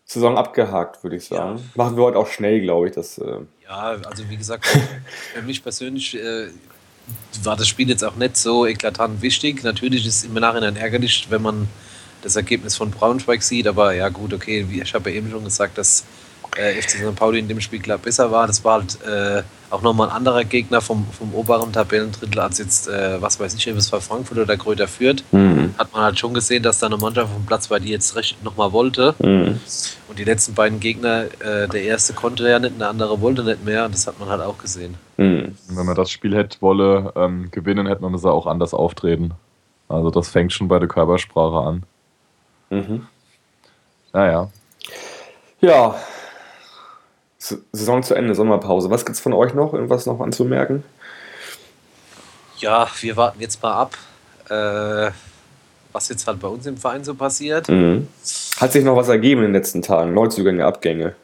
Saison 0.05 0.37
abgehakt, 0.37 1.03
würde 1.03 1.17
ich 1.17 1.25
sagen. 1.25 1.59
Machen 1.75 1.97
wir 1.97 2.05
heute 2.05 2.19
auch 2.19 2.27
schnell, 2.27 2.61
glaube 2.61 2.89
ich. 2.89 2.95
Das, 2.95 3.19
äh, 3.19 3.39
Ja, 3.67 3.97
also 4.05 4.29
wie 4.29 4.37
gesagt, 4.37 4.67
für 4.67 5.43
mich 5.43 5.63
persönlich 5.63 6.15
äh, 6.15 6.49
war 7.43 7.57
das 7.57 7.67
Spiel 7.67 7.89
jetzt 7.89 8.05
auch 8.05 8.15
nicht 8.17 8.37
so 8.37 8.67
eklatant 8.67 9.23
wichtig. 9.23 9.63
Natürlich 9.65 10.07
ist 10.07 10.17
es 10.19 10.25
im 10.25 10.35
Nachhinein 10.35 10.77
ärgerlich, 10.77 11.27
wenn 11.31 11.41
man 11.43 11.69
das 12.23 12.37
Ergebnis 12.37 12.77
von 12.77 12.91
Braunschweig 12.91 13.43
sieht, 13.43 13.67
aber 13.67 13.95
ja 13.95 14.09
gut, 14.11 14.33
okay, 14.35 14.67
wie 14.69 14.83
ich 14.83 14.95
habe 14.95 15.11
ja 15.11 15.17
eben 15.17 15.31
schon 15.31 15.45
gesagt, 15.45 15.79
dass 15.79 16.05
äh, 16.57 16.81
FC 16.81 16.91
St. 16.91 17.17
Pauli 17.17 17.39
in 17.39 17.49
dem 17.49 17.61
Spiel 17.61 17.81
klar 17.81 17.99
besser 17.99 18.31
war. 18.31 18.47
Das 18.47 18.65
war 18.65 18.81
halt 18.81 18.99
äh, 19.03 19.43
auch 19.71 19.83
nochmal 19.83 20.09
ein 20.09 20.17
anderer 20.17 20.45
Gegner 20.45 20.81
vom, 20.81 21.07
vom 21.13 21.35
oberen 21.35 21.73
Tabellendrittel 21.73 22.39
als 22.39 22.59
jetzt, 22.59 22.89
äh, 22.89 23.21
was 23.21 23.41
weiß 23.41 23.55
ich, 23.55 23.67
es 23.67 23.93
war 23.93 24.01
Frankfurt 24.01 24.39
oder 24.39 24.57
Kräuter 24.57 24.87
Fürth. 24.87 25.25
mhm. 25.33 25.75
Hat 25.77 25.93
man 25.93 26.03
halt 26.03 26.19
schon 26.19 26.33
gesehen, 26.33 26.63
dass 26.63 26.79
da 26.79 26.87
eine 26.87 26.97
Mannschaft 26.97 27.33
vom 27.33 27.45
Platz 27.45 27.71
war, 27.71 27.81
die 27.81 27.91
jetzt 27.91 28.15
recht 28.17 28.43
nochmal 28.45 28.73
wollte. 28.73 29.15
Mhm. 29.19 29.61
Und 30.09 30.19
die 30.19 30.25
letzten 30.25 30.55
beiden 30.55 30.81
Gegner, 30.81 31.25
äh, 31.41 31.67
der 31.69 31.83
erste 31.83 32.13
konnte 32.13 32.49
ja 32.49 32.59
nicht, 32.59 32.79
der 32.79 32.89
andere 32.89 33.21
wollte 33.21 33.43
nicht 33.43 33.65
mehr. 33.65 33.85
Und 33.87 33.95
das 33.95 34.07
hat 34.07 34.21
man 34.21 34.29
halt 34.29 34.43
auch 34.43 34.59
gesehen. 34.59 34.95
Mhm. 35.17 35.57
Wenn 35.69 35.87
man 35.87 35.97
das 35.97 36.11
Spiel 36.11 36.37
hätte 36.37 36.59
wolle 36.61 37.13
ähm, 37.17 37.51
gewinnen, 37.51 37.87
hätte 37.87 38.03
man 38.03 38.13
das 38.13 38.25
auch 38.25 38.47
anders 38.47 38.75
auftreten. 38.75 39.33
Also 39.89 40.11
das 40.11 40.29
fängt 40.29 40.53
schon 40.53 40.69
bei 40.69 40.79
der 40.79 40.89
Körpersprache 40.89 41.67
an. 41.67 41.83
Mhm. 42.71 43.07
Naja. 44.13 44.49
Ja. 45.61 45.97
Saison 47.73 48.03
zu 48.03 48.15
Ende, 48.15 48.35
Sommerpause. 48.35 48.91
Was 48.91 49.05
gibt's 49.05 49.21
von 49.21 49.33
euch 49.33 49.55
noch? 49.55 49.75
Irgendwas 49.75 50.07
noch 50.07 50.21
anzumerken? 50.21 50.83
Ja, 52.59 52.89
wir 53.01 53.17
warten 53.17 53.41
jetzt 53.41 53.63
mal 53.63 53.75
ab, 53.75 53.99
äh, 54.49 55.11
was 55.93 56.09
jetzt 56.09 56.27
halt 56.27 56.41
bei 56.41 56.49
uns 56.49 56.65
im 56.67 56.77
Verein 56.77 57.05
so 57.05 57.15
passiert. 57.15 57.69
Mhm. 57.69 58.09
Hat 58.59 58.73
sich 58.73 58.85
noch 58.85 58.97
was 58.97 59.09
ergeben 59.09 59.43
in 59.43 59.49
den 59.49 59.55
letzten 59.55 59.83
Tagen? 59.83 60.15
Neuzugänge, 60.15 60.65
Abgänge. 60.65 61.15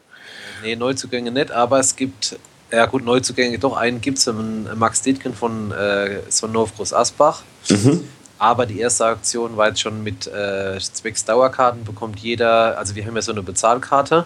Nee, 0.63 0.75
Neuzugänge 0.75 1.31
nicht, 1.31 1.51
aber 1.51 1.79
es 1.79 1.95
gibt, 1.95 2.37
ja 2.71 2.85
gut, 2.85 3.03
Neuzugänge 3.03 3.57
doch, 3.57 3.75
einen 3.75 4.01
gibt 4.01 4.19
es, 4.19 4.29
Max 4.75 5.01
Dietgen 5.01 5.33
von 5.33 5.71
äh, 5.71 6.19
Sonnenhof 6.29 6.75
Groß 6.75 6.93
Asbach. 6.93 7.41
Mhm. 7.69 8.07
Aber 8.41 8.65
die 8.65 8.79
erste 8.79 9.05
Aktion 9.05 9.55
war 9.55 9.67
jetzt 9.67 9.81
schon 9.81 10.01
mit 10.01 10.25
äh, 10.25 10.79
zwecks 10.79 11.25
Dauerkarten 11.25 11.83
bekommt 11.83 12.17
jeder, 12.21 12.75
also 12.75 12.95
wir 12.95 13.05
haben 13.05 13.15
ja 13.15 13.21
so 13.21 13.31
eine 13.31 13.43
Bezahlkarte, 13.43 14.25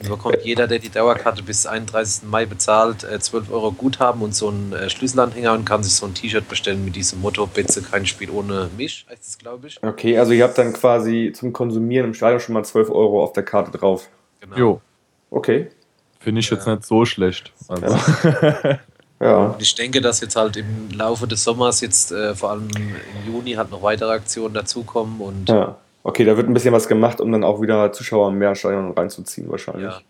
und 0.00 0.08
bekommt 0.08 0.38
jeder, 0.42 0.66
der 0.66 0.80
die 0.80 0.88
Dauerkarte 0.88 1.44
bis 1.44 1.64
31. 1.64 2.28
Mai 2.28 2.46
bezahlt, 2.46 3.04
äh, 3.04 3.20
12 3.20 3.52
Euro 3.52 3.70
Guthaben 3.70 4.22
und 4.22 4.34
so 4.34 4.48
einen 4.48 4.72
äh, 4.72 4.90
Schlüsselanhänger 4.90 5.52
und 5.52 5.64
kann 5.64 5.84
sich 5.84 5.94
so 5.94 6.04
ein 6.04 6.14
T-Shirt 6.14 6.48
bestellen 6.48 6.84
mit 6.84 6.96
diesem 6.96 7.20
Motto, 7.20 7.46
Betze 7.46 7.80
kein 7.80 8.06
Spiel 8.06 8.28
ohne 8.30 8.70
mich, 8.76 9.06
heißt 9.08 9.22
es 9.24 9.38
glaube 9.38 9.68
ich. 9.68 9.80
Okay, 9.84 10.18
also 10.18 10.32
ihr 10.32 10.42
habt 10.42 10.58
dann 10.58 10.72
quasi 10.72 11.32
zum 11.32 11.52
Konsumieren 11.52 12.06
im 12.08 12.14
Stadion 12.14 12.40
schon 12.40 12.54
mal 12.54 12.64
12 12.64 12.90
Euro 12.90 13.22
auf 13.22 13.34
der 13.34 13.44
Karte 13.44 13.70
drauf. 13.70 14.08
Genau. 14.40 14.56
Jo, 14.56 14.80
Okay. 15.30 15.70
finde 16.18 16.40
ich 16.40 16.50
jetzt 16.50 16.66
nicht 16.66 16.84
so 16.84 17.04
schlecht. 17.04 17.52
Also, 17.68 17.86
Ja. 17.86 18.80
Und 19.32 19.62
ich 19.62 19.74
denke, 19.74 20.00
dass 20.00 20.20
jetzt 20.20 20.36
halt 20.36 20.56
im 20.56 20.90
Laufe 20.90 21.26
des 21.26 21.44
Sommers 21.44 21.80
jetzt 21.80 22.12
äh, 22.12 22.34
vor 22.34 22.50
allem 22.50 22.68
im 22.76 23.32
Juni 23.32 23.52
halt 23.52 23.70
noch 23.70 23.82
weitere 23.82 24.12
Aktionen 24.12 24.54
dazukommen 24.54 25.20
und 25.20 25.48
ja. 25.48 25.76
Okay, 26.06 26.26
da 26.26 26.36
wird 26.36 26.46
ein 26.46 26.52
bisschen 26.52 26.74
was 26.74 26.86
gemacht, 26.86 27.18
um 27.18 27.32
dann 27.32 27.44
auch 27.44 27.62
wieder 27.62 27.90
Zuschauer 27.90 28.30
mehr 28.30 28.50
ins 28.50 28.58
Stadion 28.58 28.92
reinzuziehen 28.92 29.50
wahrscheinlich. 29.50 29.84
ja, 29.84 30.00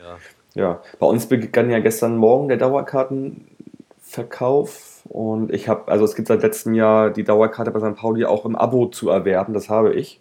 ja. 0.00 0.16
Ja, 0.54 0.80
bei 0.98 1.06
uns 1.06 1.26
begann 1.26 1.70
ja 1.70 1.78
gestern 1.78 2.16
Morgen 2.16 2.48
der 2.48 2.56
Dauerkartenverkauf 2.56 5.02
und 5.08 5.52
ich 5.52 5.68
habe, 5.68 5.86
also 5.90 6.04
es 6.04 6.16
gibt 6.16 6.28
seit 6.28 6.42
letztem 6.42 6.74
Jahr 6.74 7.10
die 7.10 7.24
Dauerkarte 7.24 7.70
bei 7.70 7.80
St. 7.80 7.96
Pauli 7.96 8.24
auch 8.24 8.44
im 8.44 8.56
Abo 8.56 8.86
zu 8.86 9.10
erwerben, 9.10 9.54
das 9.54 9.68
habe 9.68 9.94
ich. 9.94 10.20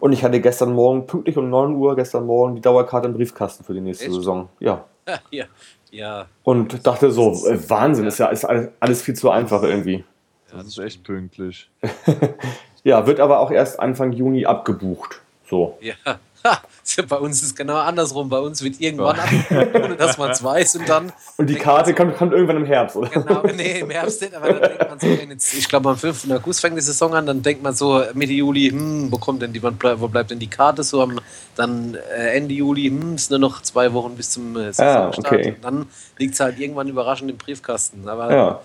Und 0.00 0.12
ich 0.12 0.24
hatte 0.24 0.40
gestern 0.40 0.72
Morgen, 0.72 1.06
pünktlich 1.06 1.36
um 1.36 1.48
9 1.48 1.76
Uhr, 1.76 1.94
gestern 1.94 2.26
Morgen 2.26 2.56
die 2.56 2.60
Dauerkarte 2.60 3.06
im 3.06 3.14
Briefkasten 3.14 3.62
für 3.62 3.74
die 3.74 3.80
nächste 3.80 4.06
Echt? 4.06 4.14
Saison. 4.14 4.48
Ja. 4.58 4.84
ja, 5.30 5.44
ja, 5.92 6.26
Und 6.42 6.84
dachte 6.84 7.12
so, 7.12 7.30
äh, 7.46 7.70
Wahnsinn, 7.70 8.06
ist 8.06 8.18
ja 8.18 8.26
ist 8.26 8.44
alles 8.44 8.70
alles 8.80 9.02
viel 9.02 9.14
zu 9.14 9.30
einfach 9.30 9.62
irgendwie. 9.62 10.04
das 10.50 10.66
ist 10.66 10.78
echt 10.78 11.04
pünktlich. 11.04 11.70
Ja, 12.84 13.06
wird 13.06 13.20
aber 13.20 13.38
auch 13.38 13.50
erst 13.50 13.78
Anfang 13.78 14.12
Juni 14.12 14.44
abgebucht. 14.44 15.20
So. 15.48 15.78
Ja, 15.80 15.94
bei 17.08 17.16
uns 17.16 17.40
ist 17.42 17.48
es 17.48 17.54
genau 17.54 17.76
andersrum. 17.76 18.28
Bei 18.28 18.38
uns 18.38 18.62
wird 18.62 18.80
irgendwann 18.80 19.18
abgebucht, 19.20 19.74
ohne 19.74 19.96
dass 19.96 20.18
man 20.18 20.30
es 20.30 20.42
weiß 20.42 20.76
und 20.76 20.88
dann. 20.88 21.12
Und 21.36 21.46
die 21.48 21.54
Karte 21.54 21.94
kommt, 21.94 22.16
kommt 22.16 22.32
irgendwann 22.32 22.58
im 22.58 22.66
Herbst, 22.66 22.96
oder? 22.96 23.08
Genau, 23.08 23.42
nee, 23.56 23.80
im 23.80 23.90
Herbst 23.90 24.20
nicht, 24.20 24.34
aber 24.34 24.52
dann 24.52 24.60
denkt 24.78 24.90
man 24.90 25.00
so, 25.00 25.06
jetzt, 25.06 25.54
ich 25.54 25.68
glaube 25.68 25.88
am 25.90 25.96
5. 25.96 26.30
August 26.30 26.60
fängt 26.60 26.76
die 26.76 26.82
Saison 26.82 27.14
an, 27.14 27.26
dann 27.26 27.42
denkt 27.42 27.62
man 27.62 27.74
so 27.74 28.02
Mitte 28.14 28.32
Juli, 28.32 28.70
hm, 28.70 29.10
wo 29.10 29.18
kommt 29.18 29.42
denn 29.42 29.52
die, 29.52 29.62
wo 29.62 30.08
bleibt 30.08 30.30
denn 30.30 30.38
die 30.38 30.48
Karte? 30.50 30.82
So 30.82 31.02
am, 31.02 31.18
dann 31.56 31.96
äh, 32.16 32.36
Ende 32.36 32.54
Juli, 32.54 32.88
hm, 32.88 33.14
ist 33.14 33.30
nur 33.30 33.38
noch 33.40 33.62
zwei 33.62 33.92
Wochen 33.92 34.14
bis 34.16 34.30
zum 34.30 34.56
äh, 34.56 34.72
Saisonstart. 34.72 35.32
okay. 35.32 35.52
Und 35.56 35.64
dann 35.64 35.86
liegt 36.18 36.34
es 36.34 36.40
halt 36.40 36.58
irgendwann 36.58 36.88
überraschend 36.88 37.30
im 37.30 37.36
Briefkasten. 37.36 38.08
Aber 38.08 38.32
Ja. 38.32 38.60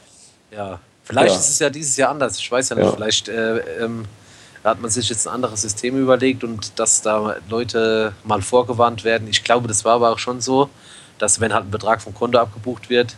Ja, 0.52 0.80
vielleicht 1.04 1.34
Ja. 1.34 1.40
ist 1.40 1.50
es 1.50 1.60
ja 1.60 1.70
dieses 1.70 1.98
Jahr 1.98 2.12
anders. 2.12 2.38
Ich 2.40 2.52
weiß 2.52 2.70
ja 2.70 2.76
nicht. 2.78 2.86
Ja. 2.86 2.92
Vielleicht 2.92 3.28
äh, 3.28 3.58
ähm, 3.84 4.06
hat 4.70 4.82
man 4.82 4.90
sich 4.92 5.10
jetzt 5.10 5.28
ein 5.28 5.34
anderes 5.34 5.62
System 5.62 5.98
überlegt 5.98 6.44
und 6.44 6.78
dass 6.80 7.02
da 7.02 7.36
Leute 7.50 8.14
mal 8.24 8.42
vorgewarnt 8.42 9.04
werden. 9.04 9.28
Ich 9.28 9.44
glaube, 9.44 9.68
das 9.68 9.86
war 9.86 9.96
aber 9.96 10.12
auch 10.12 10.20
schon 10.20 10.42
so, 10.42 10.70
dass 11.18 11.40
wenn 11.40 11.54
halt 11.54 11.66
ein 11.66 11.72
Betrag 11.72 12.02
vom 12.02 12.14
Konto 12.14 12.38
abgebucht 12.38 12.90
wird, 12.90 13.16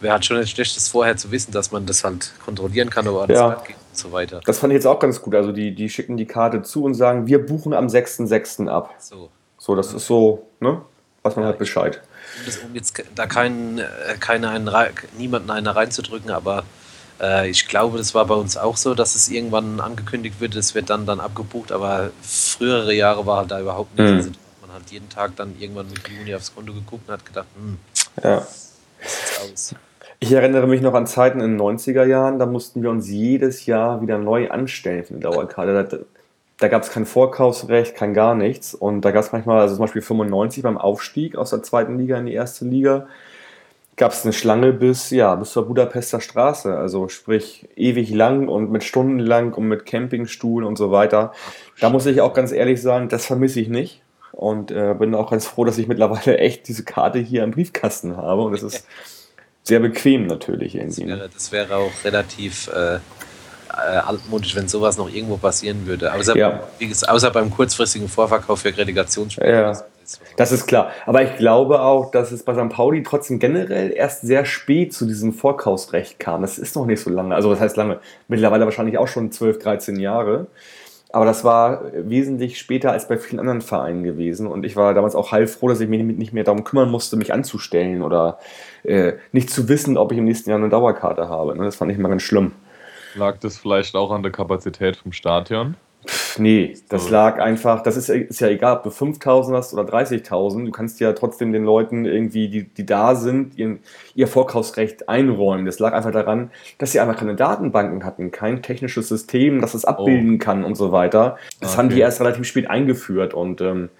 wäre 0.00 0.14
halt 0.14 0.24
schon 0.24 0.38
nicht 0.38 0.50
schlecht, 0.54 0.76
das 0.76 0.88
vorher 0.88 1.16
zu 1.16 1.30
wissen, 1.30 1.52
dass 1.52 1.72
man 1.72 1.86
das 1.86 2.04
halt 2.04 2.32
kontrollieren 2.44 2.90
kann, 2.90 3.06
ob 3.08 3.22
alles 3.22 3.38
Ja. 3.38 3.54
geht 3.66 3.76
und 3.76 3.96
so 3.96 4.12
weiter. 4.12 4.40
Das 4.44 4.58
fand 4.58 4.72
ich 4.72 4.76
jetzt 4.76 4.86
auch 4.86 4.98
ganz 4.98 5.20
gut. 5.20 5.34
Also 5.34 5.52
die, 5.52 5.74
die 5.74 5.88
schicken 5.88 6.16
die 6.16 6.26
Karte 6.26 6.62
zu 6.62 6.84
und 6.84 6.94
sagen, 6.94 7.26
wir 7.26 7.44
buchen 7.44 7.74
am 7.74 7.86
6.6. 7.86 8.68
ab. 8.68 8.94
So. 8.98 9.30
So, 9.58 9.76
das 9.76 9.92
ist 9.92 10.06
so, 10.06 10.48
ne? 10.60 10.82
Weiß 11.22 11.36
man 11.36 11.44
halt 11.44 11.58
Bescheid. 11.58 12.00
Um, 12.66 12.74
jetzt 12.74 13.00
da 13.14 13.26
keinen, 13.26 13.78
äh, 13.78 13.84
keine 14.18 14.48
einen, 14.48 14.68
niemanden 15.16 15.50
einen 15.50 15.68
reinzudrücken, 15.68 16.30
aber 16.30 16.64
Äh, 17.22 17.48
ich 17.48 17.68
glaube, 17.68 17.98
das 17.98 18.14
war 18.14 18.26
bei 18.26 18.34
uns 18.34 18.56
auch 18.56 18.76
so, 18.76 18.94
dass 18.94 19.14
es 19.14 19.28
irgendwann 19.28 19.80
angekündigt 19.80 20.40
wird, 20.40 20.56
es 20.56 20.74
wird 20.74 20.90
dann, 20.90 21.06
dann 21.06 21.20
abgebucht, 21.20 21.72
aber 21.72 22.10
frühere 22.20 22.92
Jahre 22.92 23.24
war 23.24 23.38
halt 23.38 23.50
da 23.50 23.60
überhaupt 23.60 23.96
nichts. 23.96 24.10
Mhm. 24.10 24.18
Also, 24.18 24.30
man 24.66 24.72
hat 24.72 24.90
jeden 24.90 25.08
Tag 25.08 25.36
dann 25.36 25.54
irgendwann 25.58 25.88
mit 25.88 26.00
Juni 26.08 26.34
aufs 26.34 26.54
Konto 26.54 26.72
geguckt 26.72 27.08
und 27.08 27.14
hat 27.14 27.24
gedacht, 27.24 27.46
hm, 27.56 27.78
Ja. 28.22 28.38
aus? 29.50 29.74
Ich 30.20 30.30
erinnere 30.30 30.68
mich 30.68 30.80
noch 30.80 30.94
an 30.94 31.08
Zeiten 31.08 31.40
in 31.40 31.52
den 31.52 31.60
90er 31.60 32.04
Jahren, 32.04 32.38
da 32.38 32.46
mussten 32.46 32.82
wir 32.82 32.90
uns 32.90 33.08
jedes 33.08 33.66
Jahr 33.66 34.02
wieder 34.02 34.18
neu 34.18 34.50
anstellen 34.50 35.04
für 35.04 35.14
eine 35.14 35.20
Dauerkarte. 35.20 35.72
Da, 35.84 35.98
da 36.58 36.68
gab 36.68 36.84
es 36.84 36.90
kein 36.90 37.06
Vorkaufsrecht, 37.06 37.96
kein 37.96 38.14
gar 38.14 38.36
nichts. 38.36 38.72
Und 38.72 39.00
da 39.00 39.10
gab 39.10 39.24
es 39.24 39.32
manchmal, 39.32 39.62
also 39.62 39.74
zum 39.74 39.84
Beispiel 39.84 40.00
95 40.00 40.62
beim 40.62 40.78
Aufstieg 40.78 41.34
aus 41.34 41.50
der 41.50 41.64
zweiten 41.64 41.98
Liga 41.98 42.16
in 42.18 42.26
die 42.26 42.34
erste 42.34 42.64
Liga, 42.64 43.08
gab 43.96 44.12
es 44.12 44.24
eine 44.24 44.32
Schlange 44.32 44.72
bis, 44.72 45.10
ja, 45.10 45.34
bis 45.34 45.52
zur 45.52 45.66
Budapester 45.66 46.20
Straße. 46.20 46.76
Also 46.76 47.08
sprich 47.08 47.68
ewig 47.76 48.10
lang 48.10 48.48
und 48.48 48.70
mit 48.70 48.84
Stunden 48.84 49.18
lang 49.18 49.54
und 49.54 49.68
mit 49.68 49.86
Campingstuhl 49.86 50.64
und 50.64 50.76
so 50.76 50.90
weiter. 50.90 51.32
Da 51.80 51.90
muss 51.90 52.06
ich 52.06 52.20
auch 52.20 52.32
ganz 52.32 52.52
ehrlich 52.52 52.80
sagen, 52.80 53.08
das 53.08 53.26
vermisse 53.26 53.60
ich 53.60 53.68
nicht. 53.68 54.02
Und 54.32 54.70
äh, 54.70 54.94
bin 54.98 55.14
auch 55.14 55.30
ganz 55.30 55.46
froh, 55.46 55.64
dass 55.64 55.76
ich 55.78 55.88
mittlerweile 55.88 56.38
echt 56.38 56.66
diese 56.68 56.84
Karte 56.84 57.18
hier 57.18 57.44
im 57.44 57.50
Briefkasten 57.50 58.16
habe. 58.16 58.42
Und 58.42 58.52
das 58.52 58.62
ist 58.62 58.86
sehr 59.62 59.80
bequem 59.80 60.26
natürlich 60.26 60.72
Das 60.72 60.80
irgendwie. 60.82 61.04
Ne? 61.04 61.18
wäre, 61.18 61.28
das 61.28 61.52
wäre 61.52 61.76
auch 61.76 61.92
relativ 62.04 62.68
äh, 62.68 62.94
äh, 62.96 62.98
altmodisch, 63.78 64.56
wenn 64.56 64.68
sowas 64.68 64.96
noch 64.96 65.12
irgendwo 65.12 65.36
passieren 65.36 65.86
würde. 65.86 66.12
Außer, 66.12 66.36
Ja. 66.36 66.60
gesagt, 66.78 67.12
außer 67.12 67.30
beim 67.30 67.50
kurzfristigen 67.50 68.08
Vorverkauf 68.08 68.60
für 68.60 68.76
Relegationsspiele. 68.76 69.52
Ja. 69.52 69.84
Das 70.36 70.52
ist- 70.52 70.66
klar. 70.66 70.90
Aber 71.06 71.22
ich 71.22 71.36
glaube 71.36 71.80
auch, 71.80 72.10
dass 72.10 72.32
es 72.32 72.42
bei 72.42 72.54
St. 72.54 72.68
Pauli 72.68 73.02
trotzdem 73.02 73.38
generell 73.38 73.90
erst 73.92 74.22
sehr 74.22 74.44
spät 74.44 74.92
zu 74.92 75.06
diesem 75.06 75.32
Vorkaufsrecht 75.32 76.18
kam. 76.18 76.42
Das 76.42 76.58
ist 76.58 76.76
noch 76.76 76.86
nicht 76.86 77.00
so 77.00 77.10
lange. 77.10 77.34
Also, 77.34 77.50
was 77.50 77.60
heißt 77.60 77.76
lange? 77.76 77.98
Mittlerweile 78.28 78.64
wahrscheinlich 78.64 78.98
auch 78.98 79.08
schon 79.08 79.30
12, 79.32 79.58
13 79.58 79.98
Jahre. 79.98 80.46
Aber 81.14 81.26
das 81.26 81.44
war 81.44 81.82
wesentlich 81.92 82.58
später 82.58 82.90
als 82.90 83.06
bei 83.06 83.18
vielen 83.18 83.38
anderen 83.38 83.60
Vereinen 83.60 84.02
gewesen. 84.02 84.46
Und 84.46 84.64
ich 84.64 84.76
war 84.76 84.94
damals 84.94 85.14
auch 85.14 85.30
heilfroh, 85.30 85.68
dass 85.68 85.80
ich 85.80 85.88
mich 85.90 86.02
nicht 86.02 86.32
mehr 86.32 86.44
darum 86.44 86.64
kümmern 86.64 86.90
musste, 86.90 87.16
mich 87.16 87.34
anzustellen 87.34 88.02
oder 88.02 88.38
äh, 88.82 89.12
nicht 89.30 89.50
zu 89.50 89.68
wissen, 89.68 89.98
ob 89.98 90.10
ich 90.12 90.18
im 90.18 90.24
nächsten 90.24 90.48
Jahr 90.48 90.58
eine 90.58 90.70
Dauerkarte 90.70 91.28
habe. 91.28 91.54
Ne? 91.54 91.64
Das 91.64 91.76
fand 91.76 91.92
ich 91.92 91.98
immer 91.98 92.08
ganz 92.08 92.22
schlimm. 92.22 92.52
Lag 93.14 93.36
das 93.40 93.58
vielleicht 93.58 93.94
auch 93.94 94.10
an 94.10 94.22
der 94.22 94.32
Kapazität 94.32 94.96
vom 94.96 95.12
Stadion? 95.12 95.74
Nee, 96.38 96.74
das 96.88 97.10
lag 97.10 97.40
einfach, 97.40 97.82
das 97.82 97.96
ist, 97.96 98.08
ist 98.08 98.40
ja 98.40 98.48
egal, 98.48 98.76
ob 98.76 98.82
du 98.82 98.90
5000 98.90 99.56
hast 99.56 99.74
oder 99.74 99.82
30.000, 99.84 100.64
du 100.66 100.70
kannst 100.70 101.00
ja 101.00 101.12
trotzdem 101.12 101.52
den 101.52 101.64
Leuten 101.64 102.04
irgendwie, 102.04 102.48
die, 102.48 102.64
die 102.64 102.86
da 102.86 103.14
sind, 103.14 103.56
ihren, 103.58 103.80
ihr 104.14 104.28
Vorkaufsrecht 104.28 105.08
einräumen. 105.08 105.66
Das 105.66 105.78
lag 105.78 105.92
einfach 105.92 106.12
daran, 106.12 106.50
dass 106.78 106.92
sie 106.92 107.00
einfach 107.00 107.16
keine 107.16 107.34
Datenbanken 107.34 108.04
hatten, 108.04 108.30
kein 108.30 108.62
technisches 108.62 109.08
System, 109.08 109.60
das 109.60 109.74
es 109.74 109.84
abbilden 109.84 110.38
kann 110.38 110.64
und 110.64 110.74
so 110.76 110.92
weiter. 110.92 111.38
Das 111.60 111.76
haben 111.76 111.88
die 111.88 111.96
Okay. 111.96 112.02
erst 112.02 112.20
relativ 112.20 112.44
spät 112.46 112.68
eingeführt 112.70 113.34
und 113.34 113.60
ähm, 113.60 113.90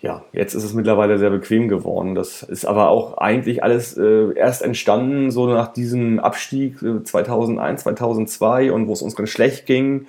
ja, 0.00 0.24
jetzt 0.32 0.54
ist 0.54 0.64
es 0.64 0.72
mittlerweile 0.72 1.18
sehr 1.18 1.28
bequem 1.30 1.68
geworden. 1.68 2.14
Das 2.14 2.42
ist 2.42 2.64
aber 2.64 2.88
auch 2.88 3.18
eigentlich 3.18 3.62
alles 3.62 3.98
äh, 3.98 4.32
erst 4.34 4.62
entstanden, 4.62 5.30
so 5.30 5.46
nach 5.46 5.72
diesem 5.72 6.18
Abstieg 6.20 6.82
äh, 6.82 7.04
2001, 7.04 7.82
2002 7.82 8.72
und 8.72 8.88
wo 8.88 8.94
es 8.94 9.02
uns 9.02 9.14
ganz 9.14 9.28
schlecht 9.28 9.66
ging. 9.66 10.06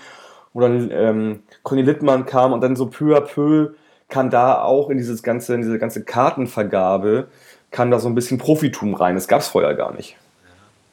Dann 0.53 0.91
ähm, 0.91 1.43
Conny 1.63 1.81
Littmann 1.81 2.25
kam 2.25 2.53
und 2.53 2.61
dann 2.61 2.75
so 2.75 2.87
peu 2.87 3.15
à 3.15 3.21
peu 3.21 3.73
kam 4.09 4.29
da 4.29 4.61
auch 4.61 4.89
in 4.89 4.97
dieses 4.97 5.23
ganze, 5.23 5.55
in 5.55 5.61
diese 5.61 5.79
ganze 5.79 6.03
Kartenvergabe, 6.03 7.29
kam 7.71 7.89
da 7.89 7.99
so 7.99 8.09
ein 8.09 8.15
bisschen 8.15 8.37
Profitum 8.37 8.93
rein. 8.93 9.15
Das 9.15 9.27
gab 9.27 9.41
es 9.41 9.47
vorher 9.47 9.73
gar 9.73 9.93
nicht. 9.93 10.17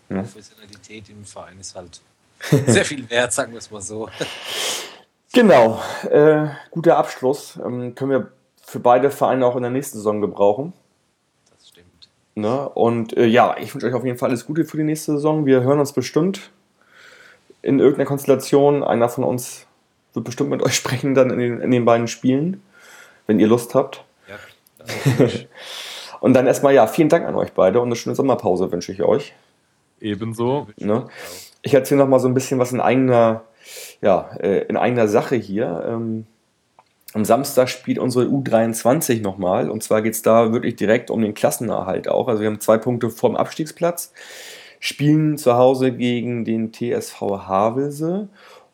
Ja. 0.09 0.23
Professionalität 0.23 1.11
im 1.11 1.25
Verein 1.25 1.59
ist 1.61 1.75
halt 1.75 2.01
sehr 2.67 2.85
viel 2.85 3.11
wert, 3.11 3.33
sagen 3.33 3.53
wir 3.53 3.59
es 3.59 3.71
mal 3.71 3.83
so. 3.83 4.09
Genau, 5.33 5.83
äh, 6.11 6.47
guter 6.71 6.97
Abschluss. 6.97 7.59
Ähm, 7.63 7.95
können 7.95 8.11
wir 8.11 8.33
für 8.65 8.81
beide 8.81 9.11
Vereine 9.11 9.45
auch 9.45 9.57
in 9.57 9.63
der 9.63 9.71
nächsten 9.71 9.99
Saison 9.99 10.21
gebrauchen. 10.21 10.73
Das 11.51 11.69
stimmt. 11.69 12.09
Ne? 12.35 12.69
Und 12.69 13.17
äh, 13.17 13.27
ja, 13.27 13.57
ich 13.59 13.75
wünsche 13.75 13.89
euch 13.89 13.95
auf 13.95 14.05
jeden 14.05 14.19
Fall 14.19 14.31
alles 14.31 14.47
Gute 14.47 14.65
für 14.65 14.77
die 14.77 14.85
nächste 14.85 15.13
Saison. 15.13 15.45
Wir 15.45 15.63
hören 15.63 15.81
uns 15.81 15.93
bestimmt 15.93 16.51
in 17.69 17.79
irgendeiner 17.79 18.07
Konstellation. 18.07 18.83
Einer 18.83 19.09
von 19.09 19.25
uns 19.25 19.67
wird 20.15 20.25
bestimmt 20.25 20.51
mit 20.51 20.63
euch 20.63 20.75
sprechen 20.83 21.15
dann 21.15 21.31
in 21.31 21.39
den, 21.39 21.61
in 21.61 21.71
den 21.71 21.85
beiden 21.85 22.09
Spielen, 22.09 22.63
wenn 23.27 23.39
ihr 23.39 23.47
Lust 23.47 23.75
habt. 23.75 24.05
Ja, 24.29 25.27
Und 26.21 26.35
dann 26.35 26.47
erstmal 26.47 26.75
ja, 26.75 26.87
vielen 26.87 27.09
Dank 27.09 27.27
an 27.27 27.37
euch 27.37 27.53
beide 27.53 27.81
und 27.81 27.89
eine 27.89 27.97
schöne 27.97 28.17
Sommerpause 28.17 28.73
wünsche 28.73 28.93
ich 28.93 29.03
euch. 29.03 29.35
Ebenso. 30.01 30.67
Ne? 30.77 31.07
Ich 31.63 31.75
erzähle 31.75 32.01
noch 32.01 32.09
mal 32.09 32.19
so 32.19 32.29
ein 32.29 32.35
bisschen 32.35 32.59
was 32.59 32.73
in 32.73 32.81
eigener, 32.81 33.45
ja, 34.01 34.31
äh, 34.41 34.65
in 34.67 34.77
eigener 34.77 35.09
Sache 35.09 35.37
hier. 35.37 35.85
Ähm, 35.87 36.27
am 37.15 37.25
Samstag 37.25 37.69
spielt 37.69 37.99
unsere 37.99 38.27
U23 38.27 39.23
nochmal. 39.23 39.71
Und 39.71 39.83
zwar 39.83 40.03
geht 40.03 40.15
es 40.15 40.23
da 40.23 40.53
wirklich 40.53 40.77
direkt 40.77 41.11
um 41.11 41.23
den 41.23 41.35
Klassenerhalt 41.35 42.09
auch. 42.09 42.29
Also 42.29 42.43
wir 42.43 42.49
haben 42.49 42.61
zwei 42.61 42.79
Punkte 42.79 43.11
vorm 43.11 43.37
Abstiegsplatz, 43.37 44.13
spielen 44.81 45.39
zu 45.39 45.57
Hause 45.57 45.93
gegen 45.93 46.45
den 46.45 46.73
TSV 46.73 47.21
Havelse 47.21 48.29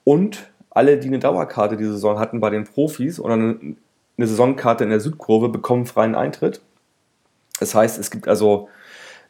und 0.04 0.50
alle, 0.70 0.98
die 0.98 1.08
eine 1.08 1.18
Dauerkarte 1.18 1.76
diese 1.76 1.92
Saison 1.92 2.18
hatten 2.18 2.40
bei 2.40 2.50
den 2.50 2.64
Profis 2.64 3.20
oder 3.20 3.34
eine, 3.34 3.76
Saisonkarte 4.18 4.84
in 4.84 4.90
der 4.90 5.00
Südkurve, 5.00 5.48
bekommen 5.48 5.86
freien 5.86 6.14
Eintritt. 6.14 6.60
Das 7.58 7.74
heißt, 7.74 7.98
es 7.98 8.10
gibt 8.10 8.28
also 8.28 8.68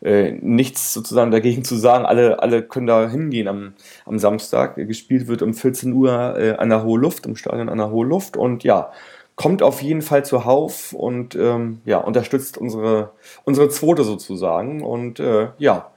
äh, 0.03 0.33
nichts 0.33 0.93
sozusagen 0.93 1.31
dagegen 1.31 1.65
zu 1.65 1.77
sagen, 1.77 2.05
alle, 2.05 2.43
alle 2.43 2.63
können 2.63 2.87
da 2.87 3.09
hingehen 3.09 3.49
am, 3.49 3.75
am 4.05 4.19
Samstag. 4.19 4.77
Gespielt 4.77 5.27
wird 5.27 5.43
um 5.43 5.55
14 5.55 5.93
Uhr 5.93 6.39
äh, 6.39 6.53
an 6.57 6.69
der 6.69 6.85
Hohe 6.85 6.99
Luft, 6.99 7.25
im 7.27 7.37
Stadion 7.37 7.69
an 7.69 7.79
der 7.79 7.91
Hohe 7.91 8.07
Luft 8.07 8.37
und 8.37 8.65
ja, 8.65 8.93
kommt 9.37 9.63
auf 9.63 9.83
jeden 9.83 10.03
Fall 10.03 10.25
zuhauf 10.25 10.93
und 10.93 11.35
ähm, 11.35 11.81
ja, 11.85 11.99
unterstützt 11.99 12.59
unsere, 12.59 13.11
unsere 13.45 13.69
Zweite 13.69 14.05
sozusagen 14.05 14.83
und 14.83 15.21
äh, 15.21 15.49
ja, 15.59 15.91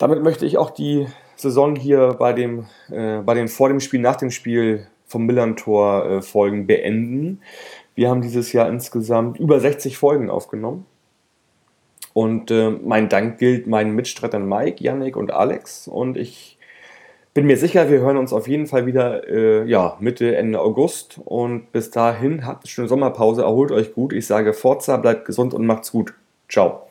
damit 0.00 0.22
möchte 0.22 0.46
ich 0.46 0.56
auch 0.56 0.70
die 0.70 1.06
Saison 1.36 1.76
hier 1.76 2.16
bei 2.18 2.32
dem, 2.32 2.64
äh, 2.90 3.18
bei 3.18 3.34
den 3.34 3.48
vor 3.48 3.68
dem 3.68 3.80
Spiel, 3.80 4.00
nach 4.00 4.16
dem 4.16 4.30
Spiel 4.30 4.86
vom 5.06 5.26
Millern-Tor 5.26 6.06
äh, 6.06 6.22
Folgen 6.22 6.66
beenden. 6.66 7.42
Wir 7.94 8.08
haben 8.08 8.22
dieses 8.22 8.52
Jahr 8.52 8.68
insgesamt 8.68 9.38
über 9.38 9.60
60 9.60 9.98
Folgen 9.98 10.30
aufgenommen. 10.30 10.86
Und 12.14 12.50
äh, 12.50 12.70
mein 12.70 13.10
Dank 13.10 13.38
gilt 13.38 13.66
meinen 13.66 13.94
Mitstreitern 13.94 14.48
Mike, 14.48 14.82
Yannick 14.82 15.16
und 15.16 15.32
Alex. 15.32 15.86
Und 15.86 16.16
ich 16.16 16.56
bin 17.34 17.46
mir 17.46 17.58
sicher, 17.58 17.90
wir 17.90 18.00
hören 18.00 18.16
uns 18.16 18.32
auf 18.32 18.48
jeden 18.48 18.66
Fall 18.66 18.86
wieder 18.86 19.28
äh, 19.28 19.68
ja, 19.68 19.98
Mitte, 20.00 20.34
Ende 20.34 20.60
August. 20.60 21.20
Und 21.22 21.72
bis 21.72 21.90
dahin 21.90 22.46
habt 22.46 22.64
eine 22.64 22.70
schöne 22.70 22.88
Sommerpause, 22.88 23.42
erholt 23.42 23.70
euch 23.70 23.92
gut. 23.92 24.14
Ich 24.14 24.26
sage 24.26 24.54
Forza, 24.54 24.96
bleibt 24.96 25.26
gesund 25.26 25.52
und 25.52 25.66
macht's 25.66 25.92
gut. 25.92 26.14
Ciao. 26.48 26.86